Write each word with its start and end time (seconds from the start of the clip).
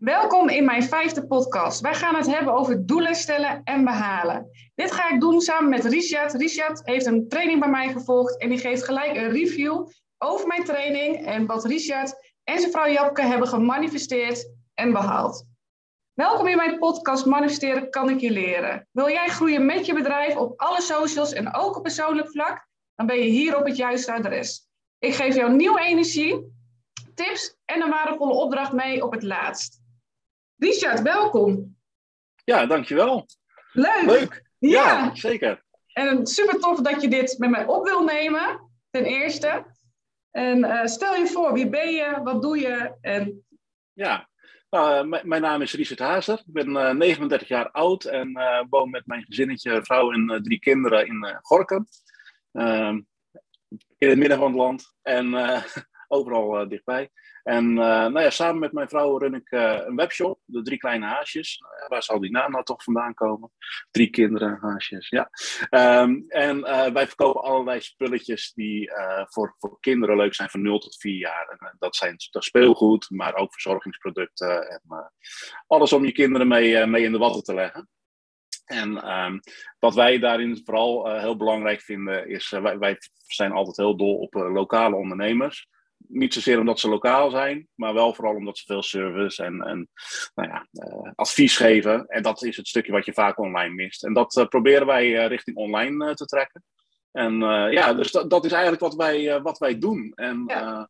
Welkom 0.00 0.48
in 0.48 0.64
mijn 0.64 0.82
vijfde 0.82 1.26
podcast. 1.26 1.80
Wij 1.80 1.94
gaan 1.94 2.14
het 2.14 2.26
hebben 2.26 2.54
over 2.54 2.86
doelen 2.86 3.14
stellen 3.14 3.60
en 3.64 3.84
behalen. 3.84 4.50
Dit 4.74 4.92
ga 4.92 5.10
ik 5.10 5.20
doen 5.20 5.40
samen 5.40 5.70
met 5.70 5.84
Richard. 5.84 6.32
Richard 6.32 6.80
heeft 6.84 7.06
een 7.06 7.28
training 7.28 7.60
bij 7.60 7.68
mij 7.68 7.92
gevolgd 7.92 8.38
en 8.38 8.48
die 8.48 8.58
geeft 8.58 8.84
gelijk 8.84 9.16
een 9.16 9.30
review 9.30 9.86
over 10.18 10.46
mijn 10.46 10.64
training 10.64 11.26
en 11.26 11.46
wat 11.46 11.64
Richard 11.64 12.32
en 12.44 12.58
zijn 12.58 12.72
vrouw 12.72 12.88
Japke 12.88 13.22
hebben 13.22 13.48
gemanifesteerd 13.48 14.50
en 14.74 14.92
behaald. 14.92 15.46
Welkom 16.12 16.46
in 16.46 16.56
mijn 16.56 16.78
podcast 16.78 17.26
Manifesteren 17.26 17.90
kan 17.90 18.10
ik 18.10 18.20
je 18.20 18.30
leren. 18.30 18.88
Wil 18.92 19.08
jij 19.08 19.28
groeien 19.28 19.66
met 19.66 19.86
je 19.86 19.94
bedrijf 19.94 20.36
op 20.36 20.60
alle 20.60 20.80
socials 20.80 21.32
en 21.32 21.54
ook 21.54 21.76
op 21.76 21.82
persoonlijk 21.82 22.30
vlak? 22.30 22.68
Dan 22.94 23.06
ben 23.06 23.16
je 23.16 23.30
hier 23.30 23.56
op 23.56 23.64
het 23.64 23.76
juiste 23.76 24.12
adres. 24.12 24.68
Ik 24.98 25.14
geef 25.14 25.34
jou 25.34 25.52
nieuwe 25.52 25.80
energie, 25.80 26.52
tips 27.14 27.56
en 27.64 27.82
een 27.82 27.90
waardevolle 27.90 28.34
opdracht 28.34 28.72
mee 28.72 29.04
op 29.04 29.12
het 29.12 29.22
laatst. 29.22 29.79
Richard, 30.60 31.02
welkom. 31.02 31.76
Ja, 32.44 32.66
dankjewel. 32.66 33.26
Leuk. 33.72 34.02
Leuk. 34.04 34.44
Ja, 34.58 35.14
zeker. 35.14 35.64
En 35.92 36.26
super 36.26 36.58
tof 36.58 36.80
dat 36.80 37.02
je 37.02 37.08
dit 37.08 37.38
met 37.38 37.50
mij 37.50 37.66
op 37.66 37.84
wil 37.84 38.04
nemen, 38.04 38.70
ten 38.90 39.04
eerste. 39.04 39.66
En 40.30 40.58
uh, 40.58 40.84
stel 40.84 41.14
je 41.14 41.26
voor, 41.26 41.52
wie 41.52 41.68
ben 41.68 41.90
je, 41.90 42.20
wat 42.22 42.42
doe 42.42 42.58
je? 42.58 42.94
En... 43.00 43.44
Ja, 43.92 44.28
uh, 44.70 45.02
mijn 45.22 45.42
naam 45.42 45.62
is 45.62 45.74
Richard 45.74 45.98
Hazer. 45.98 46.38
Ik 46.38 46.52
ben 46.52 46.68
uh, 46.68 46.90
39 46.90 47.48
jaar 47.48 47.70
oud 47.70 48.04
en 48.04 48.36
eh, 48.36 48.64
woon 48.70 48.90
met 48.90 49.06
mijn 49.06 49.24
gezinnetje, 49.24 49.84
vrouw 49.84 50.12
en 50.12 50.40
drie 50.42 50.58
kinderen 50.58 51.06
in 51.06 51.38
Gorkum. 51.42 51.86
Ehm, 52.52 53.00
in 53.98 54.08
het 54.08 54.18
midden 54.18 54.38
van 54.38 54.46
het 54.46 54.56
land 54.56 54.94
en 55.02 55.34
overal 56.08 56.68
dichtbij. 56.68 57.10
En 57.42 57.64
uh, 57.70 57.76
nou 57.76 58.20
ja, 58.20 58.30
samen 58.30 58.58
met 58.58 58.72
mijn 58.72 58.88
vrouw 58.88 59.18
run 59.18 59.34
ik 59.34 59.50
uh, 59.50 59.80
een 59.86 59.96
webshop, 59.96 60.40
de 60.44 60.62
Drie 60.62 60.78
Kleine 60.78 61.06
Haasjes. 61.06 61.58
Nou 61.58 61.88
waar 61.88 62.02
zal 62.02 62.20
die 62.20 62.30
naam 62.30 62.50
nou 62.50 62.64
toch 62.64 62.82
vandaan 62.82 63.14
komen? 63.14 63.52
Drie 63.90 64.10
kinderen, 64.10 64.58
haasjes, 64.60 65.08
ja. 65.08 65.30
Um, 66.00 66.24
en 66.28 66.58
uh, 66.58 66.86
wij 66.86 67.06
verkopen 67.06 67.42
allerlei 67.42 67.80
spulletjes 67.80 68.52
die 68.52 68.90
voor, 69.28 69.54
voor 69.58 69.80
kinderen 69.80 70.16
leuk 70.16 70.34
zijn 70.34 70.48
van 70.48 70.62
0 70.62 70.78
tot 70.78 70.96
4 70.96 71.16
jaar. 71.16 71.74
Dat 71.78 71.96
zijn 71.96 72.16
dat 72.30 72.44
speelgoed, 72.44 73.10
maar 73.10 73.34
ook 73.34 73.52
verzorgingsproducten. 73.52 74.68
En 74.68 75.12
alles 75.66 75.92
om 75.92 76.04
je 76.04 76.12
kinderen 76.12 76.48
mee, 76.48 76.86
mee 76.86 77.04
in 77.04 77.12
de 77.12 77.18
watten 77.18 77.42
te 77.42 77.54
leggen. 77.54 77.88
En 78.64 79.10
um, 79.18 79.40
wat 79.78 79.94
wij 79.94 80.18
daarin 80.18 80.60
vooral 80.64 81.18
heel 81.18 81.36
belangrijk 81.36 81.80
vinden, 81.80 82.28
is 82.28 82.50
wij, 82.50 82.78
wij 82.78 82.98
zijn 83.26 83.52
altijd 83.52 83.76
heel 83.76 83.96
dol 83.96 84.16
op 84.16 84.34
lokale 84.34 84.96
ondernemers 84.96 85.68
niet 86.08 86.34
zozeer 86.34 86.58
omdat 86.58 86.80
ze 86.80 86.88
lokaal 86.88 87.30
zijn, 87.30 87.68
maar 87.74 87.94
wel 87.94 88.14
vooral 88.14 88.34
omdat 88.34 88.58
ze 88.58 88.64
veel 88.66 88.82
service 88.82 89.44
en, 89.44 89.60
en 89.62 89.88
nou 90.34 90.48
ja, 90.48 90.66
uh, 90.72 91.10
advies 91.14 91.56
geven. 91.56 92.06
En 92.06 92.22
dat 92.22 92.42
is 92.42 92.56
het 92.56 92.68
stukje 92.68 92.92
wat 92.92 93.04
je 93.04 93.12
vaak 93.12 93.38
online 93.38 93.74
mist. 93.74 94.04
En 94.04 94.12
dat 94.12 94.36
uh, 94.36 94.46
proberen 94.46 94.86
wij 94.86 95.06
uh, 95.06 95.26
richting 95.26 95.56
online 95.56 96.14
te 96.14 96.24
trekken. 96.24 96.64
En 97.12 97.38
ja, 97.70 97.94
dus 97.94 98.10
dat, 98.10 98.30
dat 98.30 98.44
is 98.44 98.52
eigenlijk 98.52 98.82
wat 98.82 98.94
wij, 98.94 99.42
wat 99.42 99.58
wij 99.58 99.78
doen. 99.78 100.12
En 100.14 100.44
ja. 100.46 100.88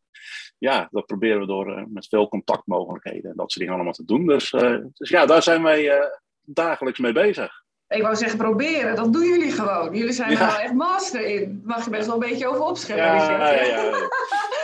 ja 0.57 0.87
dat 0.91 1.05
proberen 1.05 1.39
we 1.39 1.45
door 1.45 1.85
met 1.89 2.07
veel 2.07 2.27
contactmogelijkheden 2.27 3.31
en 3.31 3.37
dat 3.37 3.51
soort 3.51 3.59
dingen 3.59 3.73
allemaal 3.73 3.93
te 3.93 4.05
doen. 4.05 4.27
Dus, 4.27 4.49
dus 4.93 5.09
ja, 5.09 5.25
daar 5.25 5.43
zijn 5.43 5.63
wij 5.63 6.11
dagelijks 6.41 6.99
mee 6.99 7.11
bezig. 7.11 7.60
Ik 7.91 8.01
wou 8.01 8.15
zeggen 8.15 8.37
proberen, 8.37 8.95
dat 8.95 9.13
doen 9.13 9.25
jullie 9.25 9.51
gewoon. 9.51 9.95
Jullie 9.95 10.13
zijn 10.13 10.31
er 10.31 10.37
wel 10.37 10.57
echt 10.57 10.73
master 10.73 11.21
in. 11.25 11.61
Mag 11.65 11.83
je 11.83 11.89
best 11.89 12.05
wel 12.05 12.13
een 12.13 12.29
beetje 12.29 12.47
over 12.47 12.61
opscheppen. 12.61 13.05
Ja, 13.05 13.51
ja, 13.51 13.63
ja, 13.63 14.09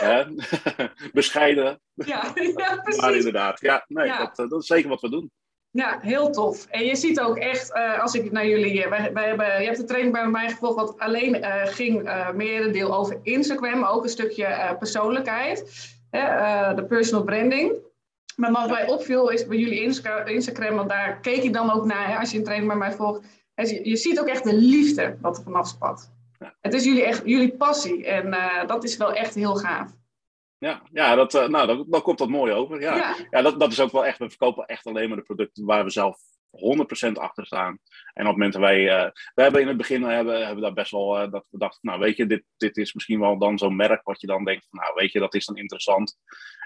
ja. 0.00 0.26
Bescheiden. 1.12 1.80
Ja, 1.94 2.32
ja, 2.56 2.76
precies. 2.82 3.02
Maar 3.02 3.14
inderdaad, 3.14 3.60
ja, 3.60 3.84
nee, 3.88 4.08
dat, 4.08 4.38
eh, 4.38 4.48
dat, 4.48 4.60
is 4.60 4.66
zeker 4.66 4.88
wat 4.88 5.00
we 5.00 5.10
doen. 5.10 5.30
Ja, 5.70 5.98
heel 6.00 6.30
tof. 6.30 6.66
En 6.66 6.84
je 6.84 6.96
ziet 6.96 7.20
ook 7.20 7.36
echt, 7.36 7.70
uh, 7.74 8.02
als 8.02 8.14
ik 8.14 8.32
naar 8.32 8.46
jullie... 8.46 8.84
Uh, 8.84 8.88
wij, 8.88 9.12
wij 9.12 9.26
hebben, 9.26 9.60
je 9.60 9.66
hebt 9.66 9.76
de 9.76 9.84
training 9.84 10.12
bij 10.12 10.26
mij 10.26 10.48
gevolgd 10.48 10.76
wat 10.76 10.98
alleen 10.98 11.36
uh, 11.36 11.66
ging 11.66 12.02
uh, 12.02 12.30
meer 12.30 12.72
deel 12.72 12.96
over 12.96 13.20
Instagram, 13.22 13.78
maar 13.78 13.92
ook 13.92 14.02
een 14.02 14.08
stukje 14.08 14.76
persoonlijkheid. 14.78 15.88
de 16.76 16.84
personal 16.88 17.24
branding. 17.24 17.72
Maar 18.38 18.52
wat 18.52 18.70
mij 18.70 18.88
opviel 18.88 19.28
is 19.28 19.46
bij 19.46 19.56
jullie 19.56 19.80
Instagram, 20.24 20.76
want 20.76 20.88
daar 20.88 21.20
keek 21.20 21.42
ik 21.42 21.52
dan 21.52 21.72
ook 21.72 21.84
naar, 21.84 22.08
hè, 22.08 22.18
als 22.18 22.30
je 22.30 22.38
een 22.38 22.44
training 22.44 22.70
bij 22.70 22.78
mij 22.78 22.92
volgt. 22.92 23.26
Je, 23.54 23.88
je 23.88 23.96
ziet 23.96 24.20
ook 24.20 24.26
echt 24.26 24.44
de 24.44 24.54
liefde 24.54 25.16
wat 25.20 25.36
er 25.36 25.42
vanaf 25.42 25.68
spat. 25.68 26.10
Ja. 26.38 26.54
Het 26.60 26.74
is 26.74 26.84
jullie, 26.84 27.04
echt, 27.04 27.22
jullie 27.24 27.56
passie 27.56 28.06
en 28.06 28.26
uh, 28.26 28.66
dat 28.66 28.84
is 28.84 28.96
wel 28.96 29.12
echt 29.12 29.34
heel 29.34 29.54
gaaf. 29.56 29.90
Ja, 30.58 30.82
ja 30.92 31.14
dat, 31.14 31.34
uh, 31.34 31.48
nou, 31.48 31.66
dan, 31.66 31.84
dan 31.88 32.02
komt 32.02 32.18
dat 32.18 32.28
mooi 32.28 32.52
over. 32.52 32.80
Ja, 32.80 32.96
ja. 32.96 33.16
ja 33.30 33.42
dat, 33.42 33.60
dat 33.60 33.72
is 33.72 33.80
ook 33.80 33.92
wel 33.92 34.06
echt, 34.06 34.18
we 34.18 34.28
verkopen 34.28 34.66
echt 34.66 34.86
alleen 34.86 35.08
maar 35.08 35.18
de 35.18 35.24
producten 35.24 35.64
waar 35.64 35.84
we 35.84 35.90
zelf 35.90 36.20
100% 36.50 37.12
achter 37.12 37.46
staan. 37.46 37.78
En 38.14 38.26
op 38.26 38.28
het 38.28 38.36
moment 38.36 38.52
dat 38.52 38.62
wij, 38.62 38.80
uh, 38.82 39.10
we 39.34 39.42
hebben 39.42 39.60
in 39.60 39.68
het 39.68 39.76
begin 39.76 40.02
hebben, 40.02 40.44
hebben 40.44 40.62
daar 40.62 40.72
best 40.72 40.90
wel, 40.90 41.22
uh, 41.22 41.30
dat 41.30 41.46
we 41.50 41.58
dachten, 41.58 41.80
nou 41.82 42.00
weet 42.00 42.16
je, 42.16 42.26
dit, 42.26 42.44
dit 42.56 42.76
is 42.76 42.94
misschien 42.94 43.20
wel 43.20 43.38
dan 43.38 43.58
zo'n 43.58 43.76
merk 43.76 44.02
wat 44.02 44.20
je 44.20 44.26
dan 44.26 44.44
denkt, 44.44 44.66
van, 44.70 44.78
nou 44.80 44.94
weet 44.94 45.12
je, 45.12 45.18
dat 45.18 45.34
is 45.34 45.46
dan 45.46 45.56
interessant. 45.56 46.16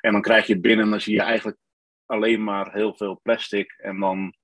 En 0.00 0.12
dan 0.12 0.20
krijg 0.20 0.47
je 0.47 0.60
binnen 0.60 0.84
en 0.84 0.91
dan 0.91 1.00
zie 1.00 1.15
je 1.15 1.22
eigenlijk 1.22 1.59
alleen 2.06 2.44
maar 2.44 2.72
heel 2.72 2.94
veel 2.94 3.20
plastic. 3.22 3.75
En 3.78 4.00
dan 4.00 4.34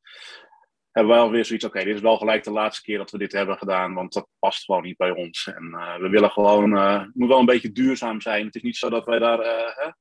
hebben 0.90 1.12
wij 1.12 1.22
alweer 1.22 1.44
zoiets, 1.44 1.64
oké, 1.64 1.84
dit 1.84 1.94
is 1.94 2.00
wel 2.00 2.16
gelijk 2.16 2.44
de 2.44 2.50
laatste 2.50 2.82
keer 2.82 2.98
dat 2.98 3.10
we 3.10 3.18
dit 3.18 3.32
hebben 3.32 3.58
gedaan, 3.58 3.94
want 3.94 4.12
dat 4.12 4.28
past 4.38 4.64
gewoon 4.64 4.82
niet 4.82 4.96
bij 4.96 5.10
ons. 5.10 5.46
En 5.46 5.64
uh, 5.74 5.96
we 5.96 6.08
willen 6.08 6.30
gewoon, 6.30 6.72
het 6.72 7.14
moet 7.14 7.28
wel 7.28 7.38
een 7.38 7.46
beetje 7.46 7.72
duurzaam 7.72 8.20
zijn. 8.20 8.46
Het 8.46 8.54
is 8.54 8.62
niet 8.62 8.76
zo 8.76 8.90
dat 8.90 9.04
wij 9.04 9.18
daar, 9.18 9.94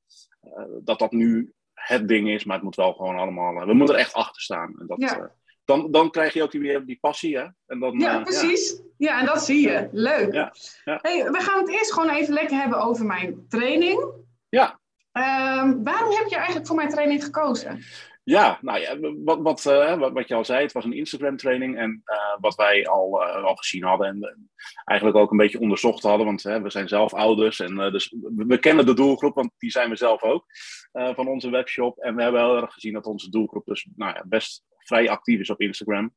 dat 0.83 0.99
dat 0.99 1.11
nu 1.11 1.53
het 1.87 2.07
ding 2.07 2.29
is, 2.29 2.43
maar 2.43 2.55
het 2.55 2.63
moet 2.63 2.75
wel 2.75 2.93
gewoon 2.93 3.15
allemaal. 3.15 3.65
we 3.65 3.73
moeten 3.73 3.95
er 3.95 4.01
echt 4.01 4.13
achter 4.13 4.41
staan. 4.41 4.75
En 4.79 4.87
dat, 4.87 4.99
ja. 4.99 5.17
uh, 5.17 5.23
dan, 5.65 5.91
dan 5.91 6.11
krijg 6.11 6.33
je 6.33 6.43
ook 6.43 6.51
weer 6.51 6.85
die 6.85 6.97
passie, 7.01 7.37
hè? 7.37 7.45
En 7.67 7.79
dan, 7.79 7.99
ja, 7.99 8.21
precies. 8.21 8.81
Ja. 8.97 9.11
ja. 9.11 9.19
en 9.19 9.25
dat 9.25 9.43
zie 9.43 9.69
je. 9.69 9.89
Leuk. 9.91 10.33
Ja. 10.33 10.53
Hey, 10.83 11.31
we 11.31 11.39
gaan 11.39 11.59
het 11.59 11.69
eerst 11.69 11.93
gewoon 11.93 12.09
even 12.09 12.33
lekker 12.33 12.57
hebben 12.57 12.81
over 12.81 13.05
mijn 13.05 13.45
training. 13.49 14.05
Ja. 14.49 14.79
Um, 15.11 15.83
waarom 15.83 16.11
heb 16.11 16.27
je 16.27 16.35
eigenlijk 16.35 16.67
voor 16.67 16.75
mijn 16.75 16.89
training 16.89 17.23
gekozen? 17.23 17.83
Ja, 18.29 18.59
nou 18.61 18.79
ja, 18.79 18.97
wat, 19.23 19.39
wat, 19.41 19.65
uh, 19.65 19.97
wat, 19.97 20.11
wat, 20.11 20.27
je 20.27 20.35
al 20.35 20.45
zei, 20.45 20.61
het 20.61 20.71
was 20.71 20.85
een 20.85 20.93
Instagram-training. 20.93 21.77
En 21.77 22.03
uh, 22.05 22.39
wat 22.39 22.55
wij 22.55 22.87
al, 22.87 23.23
uh, 23.23 23.43
al 23.43 23.55
gezien 23.55 23.83
hadden 23.83 24.07
en 24.07 24.49
eigenlijk 24.85 25.19
ook 25.19 25.31
een 25.31 25.37
beetje 25.37 25.59
onderzocht 25.59 26.03
hadden. 26.03 26.25
Want 26.25 26.41
we 26.41 26.69
zijn 26.69 26.87
zelf 26.87 27.13
ouders 27.13 27.59
en 27.59 27.75
dus 27.91 28.15
we 28.35 28.57
kennen 28.57 28.85
de 28.85 28.93
doelgroep, 28.93 29.35
want 29.35 29.51
die 29.57 29.71
zijn 29.71 29.89
we 29.89 29.95
zelf 29.95 30.23
ook 30.23 30.45
van 30.91 31.27
onze 31.27 31.49
webshop. 31.49 31.97
En 31.97 32.15
we 32.15 32.21
hebben 32.21 32.41
heel 32.41 32.61
erg 32.61 32.73
gezien 32.73 32.93
dat 32.93 33.05
onze 33.05 33.29
doelgroep 33.29 33.65
dus 33.65 33.87
nou 33.95 34.13
ja, 34.13 34.23
best 34.27 34.63
vrij 34.77 35.09
actief 35.09 35.39
is 35.39 35.49
op 35.49 35.61
Instagram. 35.61 36.13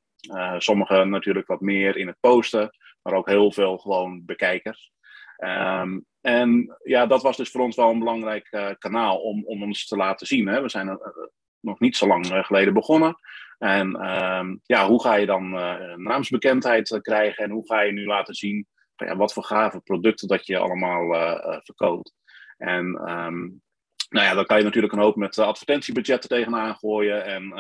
sommigen 0.59 1.11
natuurlijk 1.11 1.47
wat 1.47 1.61
meer 1.61 1.97
in 1.97 2.07
het 2.07 2.21
posten, 2.21 2.71
maar 3.03 3.15
ook 3.15 3.29
heel 3.29 3.53
veel 3.53 3.79
gewoon 3.79 4.25
bekijkers. 4.25 4.93
Um, 5.37 6.05
en 6.21 6.77
ja, 6.83 7.07
dat 7.07 7.23
was 7.23 7.37
dus 7.37 7.51
voor 7.51 7.61
ons 7.61 7.77
wel 7.77 7.91
een 7.91 7.99
belangrijk 7.99 8.77
kanaal 8.79 9.19
om, 9.19 9.45
om 9.45 9.63
ons 9.63 9.87
te 9.87 9.97
laten 9.97 10.27
zien. 10.27 10.47
Hè. 10.47 10.63
We 10.63 10.69
zijn 10.69 10.99
nog 11.61 11.81
niet 11.81 11.97
zo 11.97 12.07
lang 12.07 12.31
eh, 12.31 12.45
geleden 12.45 12.75
begonnen. 12.75 13.19
En 13.59 13.97
ehm, 13.97 14.57
ja, 14.63 14.87
hoe 14.87 15.03
ga 15.03 15.15
je 15.15 15.27
dan 15.27 15.55
uh, 15.55 15.95
naamsbekendheid 15.97 16.91
eh, 16.91 17.01
krijgen 17.01 17.45
en 17.45 17.51
hoe 17.51 17.67
ga 17.67 17.81
je 17.81 17.93
nu 17.93 18.07
laten 18.07 18.35
zien 18.35 18.67
ja, 18.97 19.17
wat 19.17 19.33
voor 19.33 19.45
gave 19.45 19.81
producten 19.81 20.29
dat 20.29 20.47
je 20.47 20.59
allemaal 20.59 21.09
verkoopt. 21.63 22.15
En 22.57 22.85
um, 22.87 23.63
nou 24.09 24.27
ja, 24.27 24.35
dan 24.35 24.47
kan 24.47 24.59
je 24.59 24.65
natuurlijk 24.65 24.93
een 24.93 24.99
hoop 24.99 25.17
met 25.17 25.39
advertentiebudgetten 25.39 26.29
tegenaan 26.29 26.77
gooien 26.77 27.25
en 27.25 27.53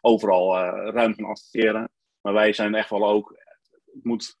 overal 0.00 0.56
ruim 0.90 1.14
gaan 1.14 1.24
adverteren. 1.24 1.90
Maar 2.20 2.32
wij 2.32 2.52
zijn 2.52 2.74
echt 2.74 2.90
wel 2.90 3.08
ook, 3.08 3.36
het, 3.92 4.04
moet, 4.04 4.36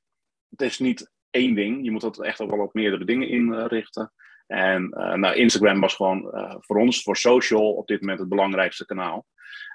het 0.48 0.62
is 0.62 0.78
niet 0.78 1.12
één 1.30 1.54
ding, 1.54 1.84
je 1.84 1.90
moet 1.90 2.00
dat 2.00 2.22
echt 2.22 2.38
wel 2.38 2.48
op 2.48 2.74
meerdere 2.74 3.04
dingen 3.04 3.28
inrichten. 3.28 4.12
En 4.48 4.94
uh, 4.96 5.14
nou, 5.14 5.34
Instagram 5.34 5.80
was 5.80 5.94
gewoon 5.94 6.30
uh, 6.34 6.54
voor 6.58 6.76
ons, 6.76 7.02
voor 7.02 7.16
social, 7.16 7.72
op 7.72 7.86
dit 7.86 8.00
moment 8.00 8.18
het 8.18 8.28
belangrijkste 8.28 8.86
kanaal. 8.86 9.26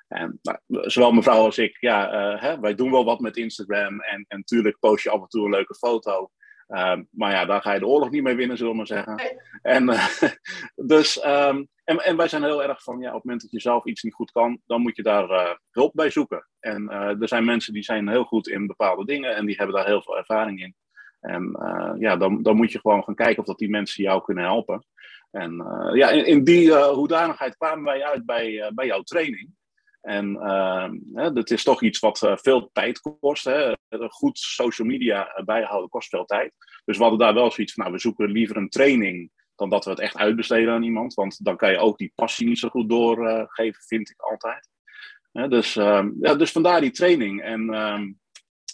En 0.07 0.39
nou, 0.41 0.57
zowel 0.67 1.11
mevrouw 1.11 1.43
als 1.43 1.57
ik, 1.57 1.77
ja, 1.79 2.13
uh, 2.33 2.41
hè, 2.41 2.59
wij 2.59 2.75
doen 2.75 2.91
wel 2.91 3.05
wat 3.05 3.19
met 3.19 3.37
Instagram. 3.37 4.01
En, 4.01 4.25
en 4.27 4.37
natuurlijk 4.37 4.79
post 4.79 5.03
je 5.03 5.09
af 5.09 5.21
en 5.21 5.27
toe 5.27 5.45
een 5.45 5.51
leuke 5.51 5.75
foto. 5.75 6.31
Ehm, 6.67 7.03
maar 7.11 7.31
ja, 7.31 7.45
daar 7.45 7.61
ga 7.61 7.73
je 7.73 7.79
de 7.79 7.87
oorlog 7.87 8.09
niet 8.09 8.23
mee 8.23 8.35
winnen, 8.35 8.57
zullen 8.57 8.71
we 8.71 8.77
maar 8.77 8.87
zeggen. 8.87 9.15
Nee. 9.15 9.37
En, 9.61 9.85
dus, 10.93 11.25
um, 11.25 11.67
en, 11.83 11.97
en 11.97 12.17
wij 12.17 12.27
zijn 12.27 12.43
heel 12.43 12.63
erg 12.63 12.83
van, 12.83 12.99
ja, 12.99 13.07
op 13.07 13.13
het 13.13 13.23
moment 13.23 13.41
dat 13.41 13.51
je 13.51 13.59
zelf 13.59 13.85
iets 13.85 14.03
niet 14.03 14.13
goed 14.13 14.31
kan, 14.31 14.61
dan 14.65 14.81
moet 14.81 14.95
je 14.95 15.03
daar 15.03 15.59
hulp 15.71 15.91
bij 15.93 16.09
zoeken. 16.09 16.47
En 16.59 16.89
er 16.89 17.27
zijn 17.27 17.45
mensen 17.45 17.73
die 17.73 17.83
zijn 17.83 18.09
heel 18.09 18.23
goed 18.23 18.47
in 18.47 18.67
bepaalde 18.67 19.05
dingen 19.05 19.35
en 19.35 19.45
die 19.45 19.55
hebben 19.55 19.75
daar 19.75 19.85
heel 19.85 20.01
veel 20.01 20.17
ervaring 20.17 20.61
in. 20.61 20.75
En 21.23 21.57
uh, 21.59 21.93
ja, 21.97 22.17
dan, 22.17 22.41
dan 22.41 22.55
moet 22.55 22.71
je 22.71 22.79
gewoon 22.79 23.03
gaan 23.03 23.15
kijken 23.15 23.37
of 23.37 23.45
dat 23.45 23.57
die 23.57 23.69
mensen 23.69 24.03
jou 24.03 24.23
kunnen 24.23 24.43
helpen. 24.43 24.85
En 25.31 25.53
uh, 25.53 25.95
ja, 25.95 26.09
in, 26.09 26.43
die 26.43 26.65
uh, 26.65 26.87
hoedanigheid 26.87 27.57
kwamen 27.57 27.83
wij 27.83 28.03
uit 28.03 28.25
bij, 28.25 28.71
bij 28.75 28.85
jouw 28.85 29.01
training. 29.01 29.49
En 30.01 30.35
hè, 31.13 31.33
dat 31.33 31.51
is 31.51 31.63
toch 31.63 31.81
iets 31.81 31.99
wat 31.99 32.19
veel 32.35 32.69
tijd 32.73 32.99
kost. 33.19 33.43
Hè. 33.43 33.73
Goed 34.09 34.37
social 34.39 34.87
media 34.87 35.41
bijhouden 35.45 35.89
kost 35.89 36.09
veel 36.09 36.25
tijd. 36.25 36.53
Dus 36.85 36.97
we 36.97 37.01
hadden 37.01 37.21
daar 37.21 37.33
wel 37.33 37.51
zoiets 37.51 37.73
van, 37.73 37.83
nou, 37.83 37.95
we 37.95 38.01
zoeken 38.01 38.31
liever 38.31 38.57
een 38.57 38.69
training 38.69 39.31
dan 39.55 39.69
dat 39.69 39.85
we 39.85 39.89
het 39.89 39.99
echt 39.99 40.17
uitbesteden 40.17 40.73
aan 40.73 40.83
iemand. 40.83 41.13
Want 41.13 41.45
dan 41.45 41.57
kan 41.57 41.71
je 41.71 41.77
ook 41.77 41.97
die 41.97 42.11
passie 42.15 42.47
niet 42.47 42.59
zo 42.59 42.69
goed 42.69 42.89
doorgeven, 42.89 43.83
vind 43.87 44.09
ik 44.09 44.21
altijd. 44.21 44.69
dus, 45.49 45.73
ja, 45.73 46.35
dus 46.37 46.51
vandaar 46.51 46.81
die 46.81 46.91
training. 46.91 47.41
En 47.41 47.73
ehm, 47.73 48.11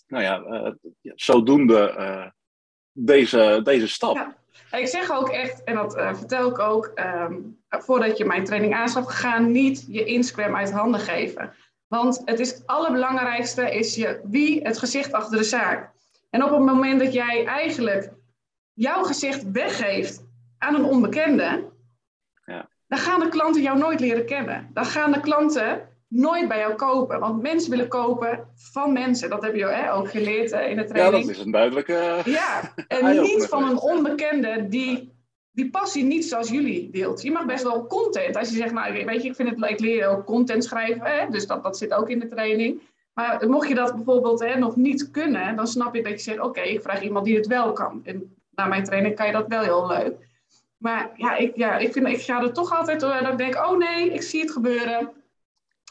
nou 0.08 0.24
ja, 0.24 0.76
zodoende 1.02 2.34
deze, 2.94 3.62
deze 3.64 3.88
stap. 3.88 4.16
Ja. 4.16 4.38
Ik 4.72 4.88
zeg 4.88 5.12
ook 5.12 5.30
echt, 5.30 5.64
en 5.64 5.76
dat 5.76 5.98
uh, 5.98 6.16
vertel 6.16 6.50
ik 6.50 6.60
ook, 6.60 6.92
um, 6.96 7.60
voordat 7.70 8.18
je 8.18 8.26
mijn 8.26 8.44
training 8.44 8.74
aanschaft, 8.74 9.10
ga 9.10 9.40
niet 9.40 9.86
je 9.88 10.04
Instagram 10.04 10.56
uit 10.56 10.72
handen 10.72 11.00
geven. 11.00 11.54
Want 11.88 12.22
het 12.26 12.40
is 12.40 12.52
het 12.52 12.68
allerbelangrijkste 12.68 13.76
is 13.76 13.96
je, 13.96 14.22
wie 14.24 14.62
het 14.62 14.78
gezicht 14.78 15.12
achter 15.12 15.38
de 15.38 15.44
zaak. 15.44 15.92
En 16.30 16.44
op 16.44 16.52
het 16.52 16.60
moment 16.60 17.00
dat 17.00 17.14
jij 17.14 17.46
eigenlijk 17.46 18.12
jouw 18.74 19.04
gezicht 19.04 19.52
weggeeft 19.52 20.24
aan 20.58 20.76
een 20.76 20.86
onbekende, 20.86 21.70
ja. 22.46 22.70
dan 22.88 23.00
gaan 23.00 23.20
de 23.20 23.30
klanten 23.30 23.62
jou 23.62 23.78
nooit 23.78 24.00
leren 24.00 24.26
kennen. 24.26 24.70
Dan 24.74 24.86
gaan 24.86 25.12
de 25.12 25.20
klanten 25.20 25.89
nooit 26.10 26.48
bij 26.48 26.60
jou 26.60 26.76
kopen. 26.76 27.20
Want 27.20 27.42
mensen 27.42 27.70
willen 27.70 27.88
kopen 27.88 28.48
van 28.56 28.94
mensen. 28.94 29.30
Dat 29.30 29.44
heb 29.44 29.56
je 29.56 29.66
hè, 29.66 29.94
ook 29.94 30.10
geleerd 30.10 30.52
in 30.52 30.76
de 30.76 30.86
training. 30.86 30.96
Ja, 30.96 31.28
dat 31.28 31.30
is 31.30 31.40
een 31.40 31.52
duidelijke... 31.52 32.22
Ja, 32.26 32.74
en 32.88 33.22
niet 33.22 33.46
van 33.46 33.70
een 33.70 33.80
onbekende 33.80 34.68
die 34.68 35.18
die 35.52 35.70
passie 35.70 36.04
niet 36.04 36.26
zoals 36.26 36.50
jullie 36.50 36.90
deelt. 36.90 37.22
Je 37.22 37.32
mag 37.32 37.46
best 37.46 37.64
wel 37.64 37.88
content. 37.88 38.36
Als 38.36 38.50
je 38.50 38.56
zegt, 38.56 38.74
nou 38.74 39.06
weet 39.06 39.22
je, 39.22 39.30
ik 39.30 39.36
vind 39.36 39.50
het 39.50 39.60
leuk 39.60 39.80
leren 39.80 40.10
ook 40.10 40.26
content 40.26 40.64
schrijven. 40.64 41.06
Hè? 41.06 41.30
Dus 41.30 41.48
dat, 41.48 41.64
dat 41.64 41.78
zit 41.78 41.94
ook 41.94 42.10
in 42.10 42.20
de 42.20 42.28
training. 42.28 42.82
Maar 43.14 43.50
mocht 43.50 43.68
je 43.68 43.76
dat 43.76 43.96
bijvoorbeeld 43.96 44.40
hè, 44.40 44.58
nog 44.58 44.76
niet 44.76 45.12
kunnen, 45.12 45.56
dan 45.56 45.68
snap 45.68 45.96
ik 45.96 46.04
dat 46.04 46.14
je 46.14 46.20
zegt, 46.20 46.40
oké, 46.40 46.62
ik 46.62 46.82
vraag 46.82 47.02
iemand 47.02 47.26
die 47.26 47.36
het 47.36 47.48
wel 47.48 47.74
kan. 47.74 48.02
En 48.04 48.36
na 48.52 48.66
mijn 48.66 48.84
training 48.84 49.16
kan 49.16 49.26
je 49.26 49.32
dat 49.32 49.48
wel 49.48 49.62
heel 49.62 49.88
leuk. 49.88 50.28
Maar 50.78 51.12
ja, 51.16 51.36
ik, 51.36 51.56
ja, 51.56 51.78
ik, 51.78 51.94
vind, 51.94 52.08
ik 52.08 52.22
ga 52.22 52.42
er 52.42 52.54
toch 52.54 52.78
altijd 52.78 53.00
door 53.00 53.20
dat 53.22 53.32
ik 53.32 53.38
denk, 53.38 53.56
oh 53.56 53.78
nee, 53.78 54.14
ik 54.14 54.22
zie 54.22 54.42
het 54.42 54.52
gebeuren. 54.52 55.12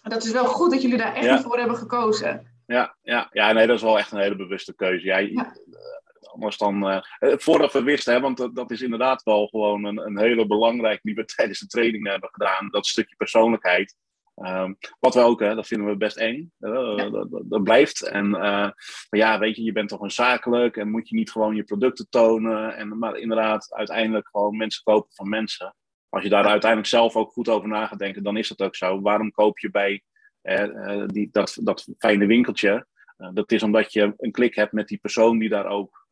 Dat 0.03 0.25
is 0.25 0.33
wel 0.33 0.45
goed 0.45 0.71
dat 0.71 0.83
jullie 0.83 0.97
daar 0.99 1.15
echt 1.15 1.43
voor 1.43 1.59
hebben 1.59 1.77
gekozen. 1.77 2.63
Ja, 2.67 2.97
ja, 3.03 3.29
ja, 3.33 3.53
nee, 3.53 3.67
dat 3.67 3.77
is 3.77 3.83
wel 3.83 3.99
echt 3.99 4.13
een 4.13 4.21
hele 4.21 4.37
bewuste 4.37 4.75
keuze. 4.75 5.05
Jij, 5.05 5.31
ja. 5.31 5.45
Eh, 5.45 6.33
anders 6.33 6.57
dan, 6.57 6.91
uh, 6.91 7.01
voordat 7.19 7.73
we 7.73 7.83
wisten, 7.83 8.15
hè, 8.15 8.21
want 8.21 8.37
dat, 8.37 8.55
dat, 8.55 8.71
is 8.71 8.83
inderdaad 8.83 9.23
wel 9.23 9.47
gewoon 9.47 9.85
een, 9.85 9.99
een 9.99 10.19
hele 10.19 10.47
belangrijk 10.47 11.01
die 11.03 11.15
we 11.15 11.25
tijdens 11.35 11.59
de 11.59 11.67
training 11.67 12.07
hebben 12.07 12.29
gedaan. 12.33 12.69
Dat 12.71 12.87
stukje 12.87 13.17
persoonlijkheid. 13.17 13.97
Um, 14.43 14.79
wat 15.01 15.15
we 15.15 15.21
ook, 15.21 15.41
hè, 15.41 15.55
dat 15.55 15.67
vinden 15.67 15.87
we 15.89 15.97
best 15.97 16.17
eng. 16.17 16.53
Uh, 16.61 16.97
dat, 16.97 17.29
dat, 17.45 17.63
blijft. 17.63 18.03
En 18.03 18.27
uh, 18.27 18.41
maar 18.41 18.75
ja, 19.11 19.39
weet 19.39 19.57
je, 19.57 19.63
je 19.63 19.73
bent 19.73 19.89
toch 19.89 20.01
een 20.01 20.11
zakelijk 20.11 20.77
en 20.77 20.91
moet 20.91 21.09
je 21.09 21.17
niet 21.17 21.31
gewoon 21.31 21.57
je 21.57 21.65
producten 21.65 22.07
tonen. 22.11 22.77
En, 22.77 22.99
maar 22.99 23.17
inderdaad, 23.17 23.73
uiteindelijk 23.75 24.29
gewoon 24.29 24.57
mensen 24.57 24.83
kopen 24.85 25.11
van 25.15 25.29
mensen. 25.29 25.75
Als 26.09 26.23
je 26.23 26.29
daar 26.29 26.45
uiteindelijk 26.45 26.91
zelf 26.91 27.17
ook 27.17 27.33
goed 27.33 27.49
over 27.49 27.69
na 27.69 27.87
gaat 27.87 27.99
denken, 27.99 28.23
dan 28.23 28.37
is 28.37 28.49
dat 28.49 28.63
ook 28.63 28.77
zo. 28.77 29.01
Waarom 29.01 29.31
koop 29.31 29.59
je 29.59 29.71
bij 29.71 30.03
uh, 30.43 31.03
die, 31.07 31.29
dat, 31.33 31.59
dat 31.63 31.89
fijne 31.99 32.27
winkeltje? 32.27 32.87
dat 33.33 33.53
is 33.53 33.63
omdat 33.63 33.93
je 33.93 34.15
een 34.17 34.31
klik 34.31 34.55
hebt 34.55 34.73
met 34.73 34.89
die 34.89 34.99
persoon 34.99 35.39
die 35.39 35.49
daar 35.49 35.67
ook 35.67 36.07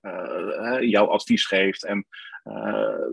jouw 0.81 1.07
advies 1.07 1.47
geeft. 1.47 1.85
En, 1.85 2.07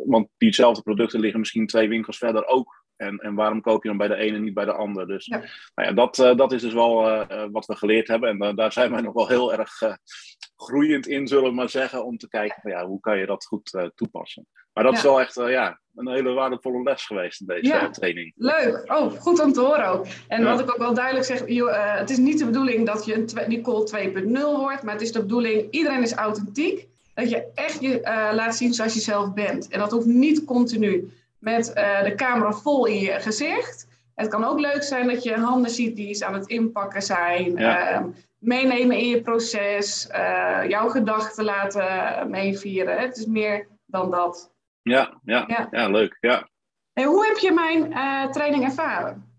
want 0.05 0.27
diezelfde 0.37 0.81
producten 0.81 1.19
liggen 1.19 1.39
misschien 1.39 1.67
twee 1.67 1.89
winkels 1.89 2.17
verder 2.17 2.45
ook 2.45 2.83
en, 2.95 3.17
en 3.17 3.35
waarom 3.35 3.61
koop 3.61 3.83
je 3.83 3.89
dan 3.89 3.97
bij 3.97 4.07
de 4.07 4.15
ene 4.15 4.35
en 4.35 4.43
niet 4.43 4.53
bij 4.53 4.65
de 4.65 4.73
ander? 4.73 5.07
Dus 5.07 5.27
Nou 5.27 5.43
ja, 5.75 5.91
dat, 5.91 6.15
dat 6.15 6.51
is 6.51 6.61
dus 6.61 6.73
wel 6.73 7.25
wat 7.51 7.65
we 7.65 7.75
geleerd 7.75 8.07
hebben. 8.07 8.41
En 8.41 8.55
daar 8.55 8.71
zijn 8.71 8.91
wij 8.91 9.01
nog 9.01 9.13
wel 9.13 9.27
heel 9.27 9.53
erg 9.53 9.79
groeiend 10.55 11.07
in, 11.07 11.27
zullen 11.27 11.49
we 11.49 11.55
maar 11.55 11.69
zeggen, 11.69 12.05
om 12.05 12.17
te 12.17 12.27
kijken 12.27 12.61
van, 12.61 12.71
ja, 12.71 12.85
hoe 12.85 12.99
kan 12.99 13.17
je 13.17 13.25
dat 13.25 13.45
goed 13.45 13.91
toepassen. 13.95 14.47
Maar 14.73 14.83
dat 14.83 14.93
ja. 14.93 14.97
is 14.97 15.03
wel 15.03 15.19
echt 15.19 15.35
ja, 15.35 15.79
een 15.95 16.09
hele 16.09 16.33
waardevolle 16.33 16.83
les 16.83 17.05
geweest 17.05 17.39
in 17.39 17.45
deze 17.47 17.67
ja. 17.67 17.89
training. 17.89 18.33
Leuk. 18.35 18.83
Oh, 18.91 19.11
goed 19.11 19.39
om 19.39 19.53
te 19.53 19.61
horen 19.61 19.87
ook. 19.87 20.05
En 20.27 20.43
wat 20.43 20.59
ik 20.59 20.71
ook 20.71 20.77
wel 20.77 20.93
duidelijk 20.93 21.25
zeg, 21.25 21.43
joh, 21.45 21.97
het 21.97 22.09
is 22.09 22.17
niet 22.17 22.39
de 22.39 22.45
bedoeling 22.45 22.85
dat 22.85 23.05
je 23.05 23.15
een 23.15 23.29
Nicole 23.47 24.11
2.0 24.23 24.31
wordt, 24.41 24.83
maar 24.83 24.93
het 24.93 25.01
is 25.01 25.11
de 25.11 25.21
bedoeling, 25.21 25.71
iedereen 25.71 26.01
is 26.01 26.13
authentiek. 26.13 26.87
Dat 27.13 27.29
je 27.29 27.51
echt 27.53 27.81
je 27.81 27.99
laat 28.33 28.55
zien 28.55 28.73
zoals 28.73 28.93
je 28.93 28.99
zelf 28.99 29.33
bent. 29.33 29.67
En 29.67 29.79
dat 29.79 29.91
hoeft 29.91 30.05
niet 30.05 30.45
continu 30.45 31.11
met 31.39 31.73
uh, 31.77 32.03
de 32.03 32.15
camera 32.15 32.51
vol 32.51 32.85
in 32.85 32.99
je 32.99 33.19
gezicht. 33.19 33.87
Het 34.15 34.27
kan 34.27 34.43
ook 34.43 34.59
leuk 34.59 34.83
zijn 34.83 35.07
dat 35.07 35.23
je 35.23 35.33
handen 35.33 35.71
ziet 35.71 35.95
die 35.95 36.07
eens 36.07 36.23
aan 36.23 36.33
het 36.33 36.47
inpakken 36.47 37.01
zijn. 37.01 37.55
Ja. 37.55 38.01
Uh, 38.01 38.05
meenemen 38.37 38.97
in 38.97 39.07
je 39.07 39.21
proces. 39.21 40.07
Jouw 40.67 40.89
gedachten 40.89 41.43
laten 41.43 42.29
meevieren. 42.29 42.99
Het 42.99 43.17
is 43.17 43.25
meer 43.25 43.67
dan 43.85 44.11
dat. 44.11 44.52
Ja, 44.83 45.19
ja, 45.23 45.43
ja. 45.47 45.67
ja 45.71 45.89
leuk. 45.89 46.17
Ja. 46.19 46.49
En 46.93 47.03
hoe 47.03 47.25
heb 47.25 47.37
je 47.37 47.51
mijn 47.51 47.91
uh, 47.91 48.29
training 48.29 48.63
ervaren? 48.63 49.31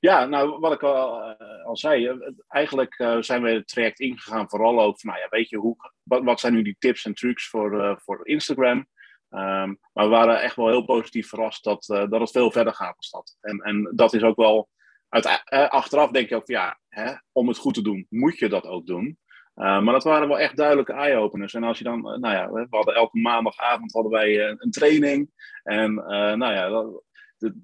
Ja, 0.00 0.24
nou, 0.24 0.58
wat 0.58 0.72
ik 0.72 0.82
al, 0.82 1.20
al 1.64 1.76
zei, 1.76 2.18
eigenlijk 2.48 2.94
zijn 3.20 3.42
we 3.42 3.50
het 3.50 3.68
traject 3.68 4.00
ingegaan 4.00 4.48
vooral 4.48 4.80
ook 4.80 5.00
van, 5.00 5.10
nou 5.10 5.22
ja, 5.22 5.28
weet 5.28 5.48
je, 5.48 5.56
hoe, 5.56 5.76
wat, 6.02 6.24
wat 6.24 6.40
zijn 6.40 6.52
nu 6.52 6.62
die 6.62 6.76
tips 6.78 7.04
en 7.04 7.14
trucs 7.14 7.48
voor, 7.48 8.00
voor 8.04 8.26
Instagram? 8.26 8.86
Ehm, 9.30 9.74
maar 9.92 10.04
we 10.04 10.08
waren 10.08 10.40
echt 10.40 10.56
wel 10.56 10.68
heel 10.68 10.84
positief 10.84 11.28
verrast 11.28 11.64
dat, 11.64 11.84
dat 11.86 12.20
het 12.20 12.30
veel 12.30 12.50
verder 12.50 12.74
gaat 12.74 12.96
dan 12.98 13.20
dat. 13.20 13.36
En, 13.40 13.58
en 13.58 13.92
dat 13.94 14.14
is 14.14 14.22
ook 14.22 14.36
wel, 14.36 14.68
uit, 15.08 15.42
achteraf 15.68 16.10
denk 16.10 16.28
je 16.28 16.36
ook 16.36 16.46
van 16.46 16.54
ja, 16.54 16.78
hè, 16.88 17.14
om 17.32 17.48
het 17.48 17.58
goed 17.58 17.74
te 17.74 17.82
doen, 17.82 18.06
moet 18.08 18.38
je 18.38 18.48
dat 18.48 18.64
ook 18.64 18.86
doen. 18.86 19.18
Uh, 19.56 19.80
maar 19.80 19.92
dat 19.92 20.04
waren 20.04 20.28
wel 20.28 20.38
echt 20.38 20.56
duidelijke 20.56 20.92
eye-openers. 20.92 21.54
En 21.54 21.62
als 21.62 21.78
je 21.78 21.84
dan, 21.84 22.00
nou 22.00 22.34
ja, 22.34 22.50
we 22.50 22.66
hadden 22.70 22.94
elke 22.94 23.18
maandagavond 23.18 23.92
hadden 23.92 24.12
wij 24.12 24.48
een 24.48 24.70
training. 24.70 25.30
En 25.62 25.94
nou 25.94 26.52
ja, 26.52 26.68
dat, 26.68 27.02